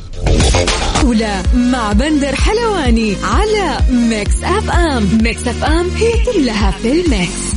الجولة 1.04 1.44
مع 1.56 1.94
بندر 1.94 2.36
حلواني 2.36 3.16
على 3.24 3.80
Mix 3.90 4.44
FM. 4.44 5.18
Mix 5.22 5.48
FM 5.48 5.90
هي 5.90 6.12
كلها 6.34 6.72
في 6.72 6.92
ال 6.92 7.04
mix. 7.04 7.54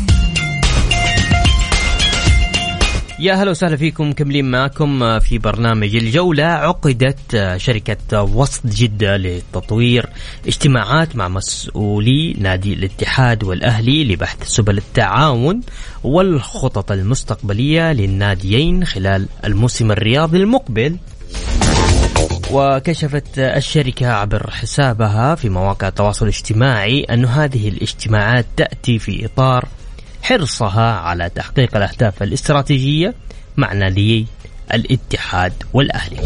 يا 3.19 3.35
هلا 3.35 3.51
وسهلا 3.51 3.77
فيكم 3.77 4.11
مكملين 4.11 4.51
معكم 4.51 5.19
في 5.19 5.39
برنامج 5.39 5.97
الجولة. 5.97 6.45
عقدت 6.45 7.55
شركة 7.57 8.23
وسط 8.23 8.67
جدة 8.67 9.17
لتطوير 9.17 10.09
اجتماعات 10.47 11.17
مع 11.17 11.29
مسؤولي 11.29 12.33
نادي 12.39 12.73
الاتحاد 12.73 13.45
والأهلي 13.45 14.05
لبحث 14.05 14.43
سبل 14.47 14.79
التعاون 14.79 15.61
والخطط 16.05 16.93
المستقبلية 16.93 17.93
للناديين 17.93 18.85
خلال 18.85 19.27
الموسم 19.45 19.91
الرياضي 19.91 20.37
المقبل. 20.37 20.97
وكشفت 22.53 23.39
الشركة 23.39 24.07
عبر 24.07 24.51
حسابها 24.51 25.35
في 25.35 25.49
مواقع 25.49 25.89
التواصل 25.89 26.25
الاجتماعي 26.25 27.05
أن 27.05 27.25
هذه 27.25 27.69
الاجتماعات 27.69 28.47
تأتي 28.57 28.99
في 28.99 29.25
إطار 29.25 29.69
حرصها 30.23 30.93
على 30.93 31.29
تحقيق 31.29 31.77
الأهداف 31.77 32.23
الاستراتيجية 32.23 33.15
مع 33.57 33.73
ناديي 33.73 34.27
الاتحاد 34.75 35.53
والأهلي. 35.73 36.17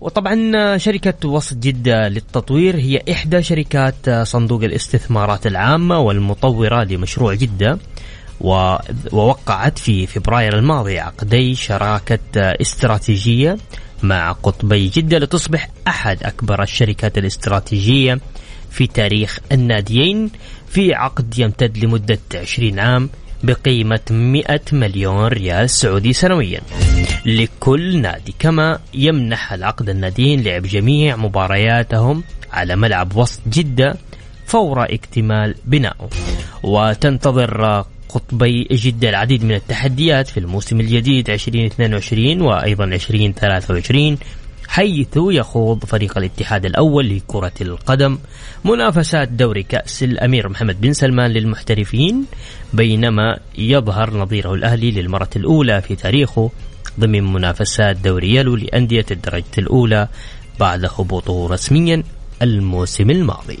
وطبعا 0.00 0.76
شركة 0.76 1.28
وسط 1.28 1.56
جدة 1.56 2.08
للتطوير 2.08 2.76
هي 2.76 3.02
إحدى 3.12 3.42
شركات 3.42 4.10
صندوق 4.10 4.62
الاستثمارات 4.64 5.46
العامة 5.46 5.98
والمطورة 5.98 6.84
لمشروع 6.84 7.34
جدة 7.34 7.78
ووقعت 8.40 9.78
في 9.78 10.06
فبراير 10.06 10.58
الماضي 10.58 10.98
عقدي 10.98 11.54
شراكة 11.54 12.18
استراتيجية 12.36 13.56
مع 14.02 14.32
قطبي 14.32 14.88
جدة 14.88 15.18
لتصبح 15.18 15.68
أحد 15.88 16.22
أكبر 16.22 16.62
الشركات 16.62 17.18
الاستراتيجية 17.18 18.18
في 18.70 18.86
تاريخ 18.86 19.38
الناديين 19.52 20.30
في 20.68 20.94
عقد 20.94 21.38
يمتد 21.38 21.78
لمدة 21.78 22.18
20 22.34 22.78
عام 22.78 23.10
بقيمة 23.42 24.00
100 24.10 24.60
مليون 24.72 25.26
ريال 25.26 25.70
سعودي 25.70 26.12
سنويا. 26.12 26.60
لكل 27.26 27.98
نادي 28.00 28.34
كما 28.38 28.78
يمنح 28.94 29.52
العقد 29.52 29.88
الناديين 29.88 30.42
لعب 30.42 30.62
جميع 30.62 31.16
مبارياتهم 31.16 32.24
على 32.52 32.76
ملعب 32.76 33.16
وسط 33.16 33.40
جدة 33.48 33.96
فور 34.46 34.84
اكتمال 34.84 35.54
بنائه 35.64 36.08
وتنتظر 36.62 37.84
قطبي 38.14 38.68
جدة 38.70 39.08
العديد 39.08 39.44
من 39.44 39.54
التحديات 39.54 40.28
في 40.28 40.40
الموسم 40.40 40.80
الجديد 40.80 41.30
2022 41.30 42.40
وأيضا 42.40 42.84
2023 42.84 44.18
حيث 44.68 45.08
يخوض 45.16 45.84
فريق 45.84 46.18
الاتحاد 46.18 46.64
الأول 46.64 47.16
لكرة 47.16 47.52
القدم 47.60 48.18
منافسات 48.64 49.28
دوري 49.28 49.62
كأس 49.62 50.02
الأمير 50.02 50.48
محمد 50.48 50.80
بن 50.80 50.92
سلمان 50.92 51.30
للمحترفين 51.30 52.24
بينما 52.72 53.38
يظهر 53.58 54.16
نظيره 54.16 54.54
الأهلي 54.54 54.90
للمرة 54.90 55.30
الأولى 55.36 55.82
في 55.82 55.96
تاريخه 55.96 56.50
ضمن 57.00 57.32
منافسات 57.32 57.96
دوري 57.96 58.34
يلو 58.34 58.56
لأندية 58.56 59.06
الدرجة 59.10 59.54
الأولى 59.58 60.08
بعد 60.60 60.84
هبوطه 60.84 61.48
رسميا 61.50 62.02
الموسم 62.42 63.10
الماضي. 63.10 63.58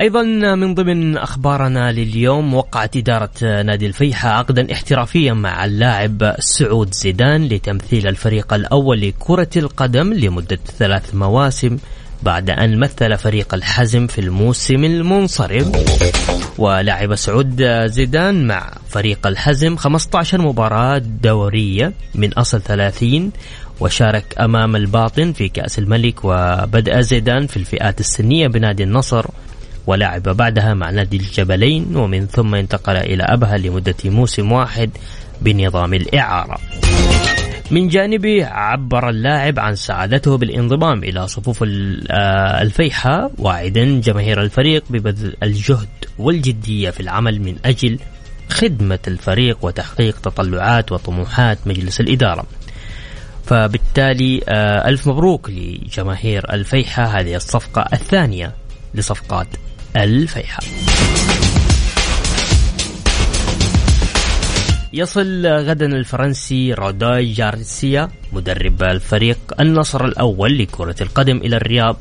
أيضا 0.00 0.22
من 0.54 0.74
ضمن 0.74 1.16
أخبارنا 1.16 1.92
لليوم 1.92 2.54
وقعت 2.54 2.96
اداره 2.96 3.62
نادي 3.62 3.86
الفيحة 3.86 4.28
عقدا 4.28 4.72
احترافيا 4.72 5.32
مع 5.32 5.64
اللاعب 5.64 6.34
سعود 6.38 6.94
زيدان 6.94 7.44
لتمثيل 7.44 8.06
الفريق 8.08 8.54
الأول 8.54 9.00
لكرة 9.00 9.48
القدم 9.56 10.12
لمدة 10.12 10.58
ثلاث 10.78 11.14
مواسم 11.14 11.78
بعد 12.22 12.50
أن 12.50 12.78
مثل 12.78 13.18
فريق 13.18 13.54
الحزم 13.54 14.06
في 14.06 14.20
الموسم 14.20 14.84
المنصرم. 14.84 15.72
ولعب 16.58 17.14
سعود 17.14 17.62
زيدان 17.86 18.46
مع 18.46 18.72
فريق 18.88 19.26
الحزم 19.26 19.76
15 19.76 20.42
مباراة 20.42 20.98
دورية 20.98 21.92
من 22.14 22.32
أصل 22.32 22.60
30 22.62 23.30
وشارك 23.80 24.34
أمام 24.40 24.76
الباطن 24.76 25.32
في 25.32 25.48
كأس 25.48 25.78
الملك 25.78 26.24
وبدأ 26.24 27.00
زيدان 27.00 27.46
في 27.46 27.56
الفئات 27.56 28.00
السنية 28.00 28.46
بنادي 28.46 28.82
النصر 28.82 29.26
ولعب 29.86 30.22
بعدها 30.22 30.74
مع 30.74 30.90
نادي 30.90 31.16
الجبلين 31.16 31.96
ومن 31.96 32.26
ثم 32.26 32.54
انتقل 32.54 32.96
إلى 32.96 33.22
أبها 33.22 33.58
لمدة 33.58 33.94
موسم 34.04 34.52
واحد 34.52 34.90
بنظام 35.40 35.94
الإعارة. 35.94 36.58
من 37.70 37.88
جانبه 37.88 38.46
عبر 38.46 39.08
اللاعب 39.08 39.58
عن 39.58 39.74
سعادته 39.74 40.36
بالانضمام 40.36 41.04
إلى 41.04 41.28
صفوف 41.28 41.62
آه، 41.62 42.62
الفيحة 42.62 43.30
واعدا 43.38 44.00
جماهير 44.00 44.42
الفريق 44.42 44.84
ببذل 44.90 45.36
الجهد 45.42 45.88
والجدية 46.18 46.90
في 46.90 47.00
العمل 47.00 47.40
من 47.40 47.56
أجل 47.64 47.98
خدمة 48.50 48.98
الفريق 49.08 49.58
وتحقيق 49.62 50.20
تطلعات 50.20 50.92
وطموحات 50.92 51.58
مجلس 51.66 52.00
الإدارة. 52.00 52.44
فبالتالي 53.44 54.40
آه، 54.48 54.88
ألف 54.88 55.06
مبروك 55.06 55.50
لجماهير 55.50 56.52
الفيحة 56.52 57.04
هذه 57.04 57.36
الصفقة 57.36 57.86
الثانية 57.92 58.52
لصفقات 58.94 59.46
الفيحة. 59.96 60.62
يصل 64.92 65.46
غدا 65.46 65.86
الفرنسي 65.86 66.72
روداي 66.72 67.32
جارسيا 67.32 68.08
مدرب 68.32 68.82
الفريق 68.82 69.38
النصر 69.60 70.04
الأول 70.04 70.58
لكرة 70.58 70.96
القدم 71.00 71.36
إلى 71.36 71.56
الرياض 71.56 71.96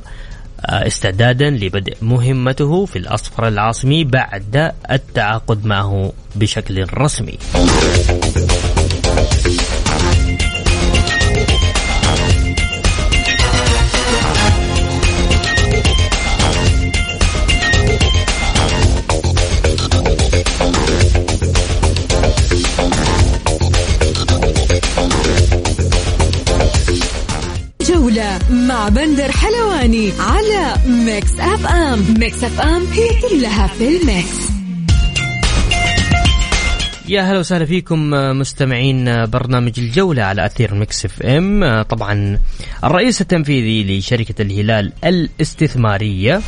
آه، 0.66 0.88
استعدادا 0.88 1.50
لبدء 1.50 1.98
مهمته 2.02 2.86
في 2.86 3.00
الأصفر 3.00 3.48
العاصمي 3.48 4.04
بعد 4.04 4.72
التعاقد 4.92 5.66
معه 5.66 6.14
بشكل 6.36 6.86
رسمي. 6.94 7.38
مع 28.54 28.90
بندر 28.90 29.32
حلواني 29.32 30.12
على 30.20 30.74
Mix 30.88 31.40
FM. 31.40 32.14
Mix 32.20 32.44
FM 32.44 32.86
هي 32.86 33.10
كلها 33.30 33.68
في 33.68 33.88
ال 33.88 34.01
mix. 34.01 34.54
يا 37.10 37.22
هلا 37.22 37.40
وسهلا 37.40 37.66
فيكم 37.66 38.10
مستمعين 38.10 39.26
برنامج 39.26 39.74
الجولة 39.78 40.24
على 40.24 40.46
أثير 40.46 40.74
Mix 40.74 41.06
FM. 41.06 41.82
طبعا 41.82 42.40
الرئيس 42.84 43.22
التنفيذي 43.22 44.00
لشركة 44.00 44.42
الهلال 44.42 44.94
الاستثمارية 45.04 46.42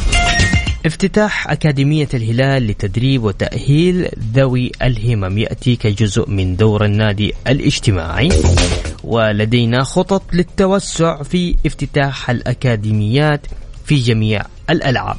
افتتاح 0.86 1.52
أكاديمية 1.52 2.08
الهلال 2.14 2.68
لتدريب 2.68 3.24
وتأهيل 3.24 4.10
ذوي 4.34 4.72
الهمم. 4.82 5.38
يأتي 5.38 5.76
كجزء 5.76 6.30
من 6.30 6.56
دور 6.56 6.86
النادي 6.86 7.34
الاجتماعي. 7.48 8.30
ولدينا 9.04 9.84
خطط 9.84 10.24
للتوسع 10.34 11.24
في 11.24 11.56
افتتاح 11.66 12.30
الأكاديميات 12.30 13.42
في 13.86 13.96
جميع 13.96 14.42
الألعاب. 14.70 15.18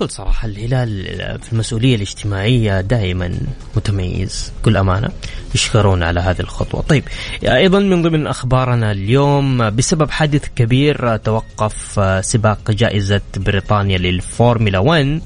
بكل 0.00 0.10
صراحة 0.10 0.48
الهلال 0.48 1.04
في 1.42 1.52
المسؤولية 1.52 1.94
الاجتماعية 1.96 2.80
دائما 2.80 3.32
متميز. 3.76 4.52
بكل 4.60 4.76
أمانة 4.76 5.08
يشكرون 5.54 6.02
على 6.02 6.20
هذه 6.20 6.40
الخطوة. 6.40 6.80
طيب 6.80 7.04
أيضا 7.44 7.78
من 7.78 8.02
ضمن 8.02 8.26
أخبارنا 8.26 8.92
اليوم 8.92 9.70
بسبب 9.70 10.10
حادث 10.10 10.44
كبير 10.56 11.16
توقف 11.16 12.00
سباق 12.24 12.70
جائزة 12.70 13.20
بريطانيا 13.36 13.98
للفورمولا 13.98 14.78
1 14.78 15.20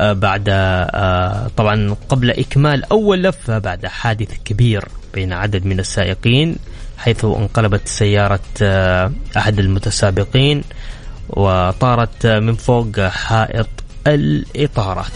بعد 0.00 0.44
طبعا 1.56 1.96
قبل 2.08 2.30
إكمال 2.30 2.84
أول 2.84 3.22
لفة 3.22 3.58
بعد 3.58 3.86
حادث 3.86 4.30
كبير 4.44 4.84
بين 5.14 5.32
عدد 5.32 5.66
من 5.66 5.80
السائقين 5.80 6.56
حيث 6.98 7.24
انقلبت 7.24 7.88
سيارة 7.88 8.40
أحد 9.36 9.58
المتسابقين 9.58 10.62
وطارت 11.30 12.26
من 12.26 12.54
فوق 12.54 13.00
حائط 13.00 13.68
الإطارات. 14.06 15.12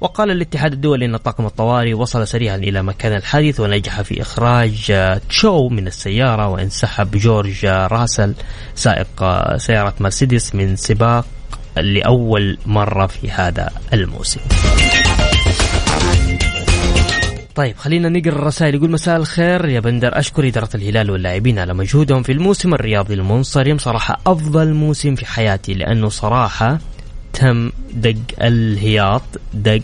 وقال 0.00 0.30
الاتحاد 0.30 0.72
الدولي 0.72 1.04
أن 1.04 1.16
طاقم 1.16 1.46
الطوارئ 1.46 1.92
وصل 1.92 2.26
سريعا 2.26 2.56
إلى 2.56 2.82
مكان 2.82 3.16
الحادث 3.16 3.60
ونجح 3.60 4.00
في 4.00 4.22
إخراج 4.22 4.92
تشو 5.28 5.68
من 5.68 5.86
السيارة 5.86 6.48
وانسحب 6.48 7.10
جورج 7.10 7.66
راسل 7.66 8.34
سائق 8.74 9.08
سيارة 9.56 9.94
مرسيدس 10.00 10.54
من 10.54 10.76
سباق 10.76 11.26
لأول 11.76 12.58
مرة 12.66 13.06
في 13.06 13.30
هذا 13.30 13.70
الموسم. 13.92 14.40
طيب 17.58 17.76
خلينا 17.76 18.08
نقرأ 18.08 18.32
الرسائل 18.32 18.74
يقول 18.74 18.90
مساء 18.90 19.16
الخير 19.16 19.68
يا 19.68 19.80
بندر 19.80 20.18
أشكر 20.18 20.48
إدارة 20.48 20.68
الهلال 20.74 21.10
واللاعبين 21.10 21.58
على 21.58 21.74
مجهودهم 21.74 22.22
في 22.22 22.32
الموسم 22.32 22.74
الرياضي 22.74 23.14
المنصرم 23.14 23.78
صراحة 23.78 24.20
أفضل 24.26 24.74
موسم 24.74 25.14
في 25.14 25.26
حياتي 25.26 25.74
لأنه 25.74 26.08
صراحة 26.08 26.78
تم 27.32 27.70
دق 27.94 28.16
الهياط 28.42 29.22
دق 29.54 29.82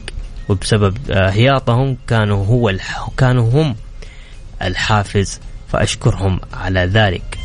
وبسبب 0.49 0.97
آه، 1.11 1.31
هياطهم 1.31 1.97
كانوا 2.07 2.47
هو. 2.47 2.75
كانوا 3.17 3.51
هم 3.51 3.77
الحافز 4.63 5.41
فأشكرهم 5.69 6.41
على 6.53 6.81
ذلك. 6.81 7.39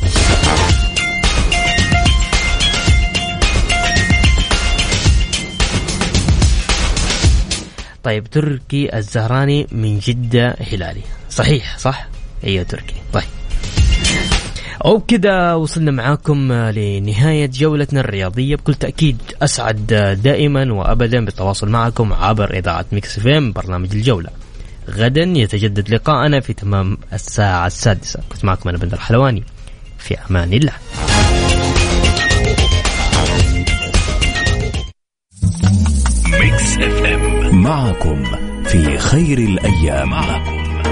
طيب 8.04 8.26
تركي 8.26 8.98
الزهراني 8.98 9.66
من 9.72 9.98
جدة 9.98 10.56
هلالي. 10.72 11.02
صحيح 11.30 11.78
صح؟ 11.78 12.08
أيوه 12.44 12.62
تركي. 12.62 12.94
طيب. 13.12 13.24
وبكذا 14.84 15.54
وصلنا 15.54 15.90
معاكم 15.90 16.52
لنهاية 16.52 17.46
جولتنا 17.46 18.00
الرياضية. 18.00 18.56
بكل 18.56 18.74
تأكيد 18.74 19.18
أسعد 19.42 19.86
دائما 20.22 20.72
وأبدا 20.72 21.24
بالتواصل 21.24 21.68
معكم 21.68 22.12
عبر 22.12 22.58
إذاعة 22.58 22.84
ميكس 22.92 23.20
فيم 23.20 23.52
برنامج 23.52 23.88
الجولة. 23.92 24.30
غدا 24.90 25.22
يتجدد 25.22 25.94
لقاءنا 25.94 26.40
في 26.40 26.52
تمام 26.52 26.98
الساعة 27.12 27.66
السادسة. 27.66 28.20
كنت 28.32 28.44
معكم 28.44 28.68
أنا 28.68 28.78
بندر 28.78 29.00
حلواني. 29.00 29.42
في 29.98 30.16
أمان 30.30 30.52
الله. 30.52 30.72
معكم 37.60 38.22
في 38.64 38.98
خير 38.98 39.38
الأيام. 39.38 40.10
معكم 40.10 40.59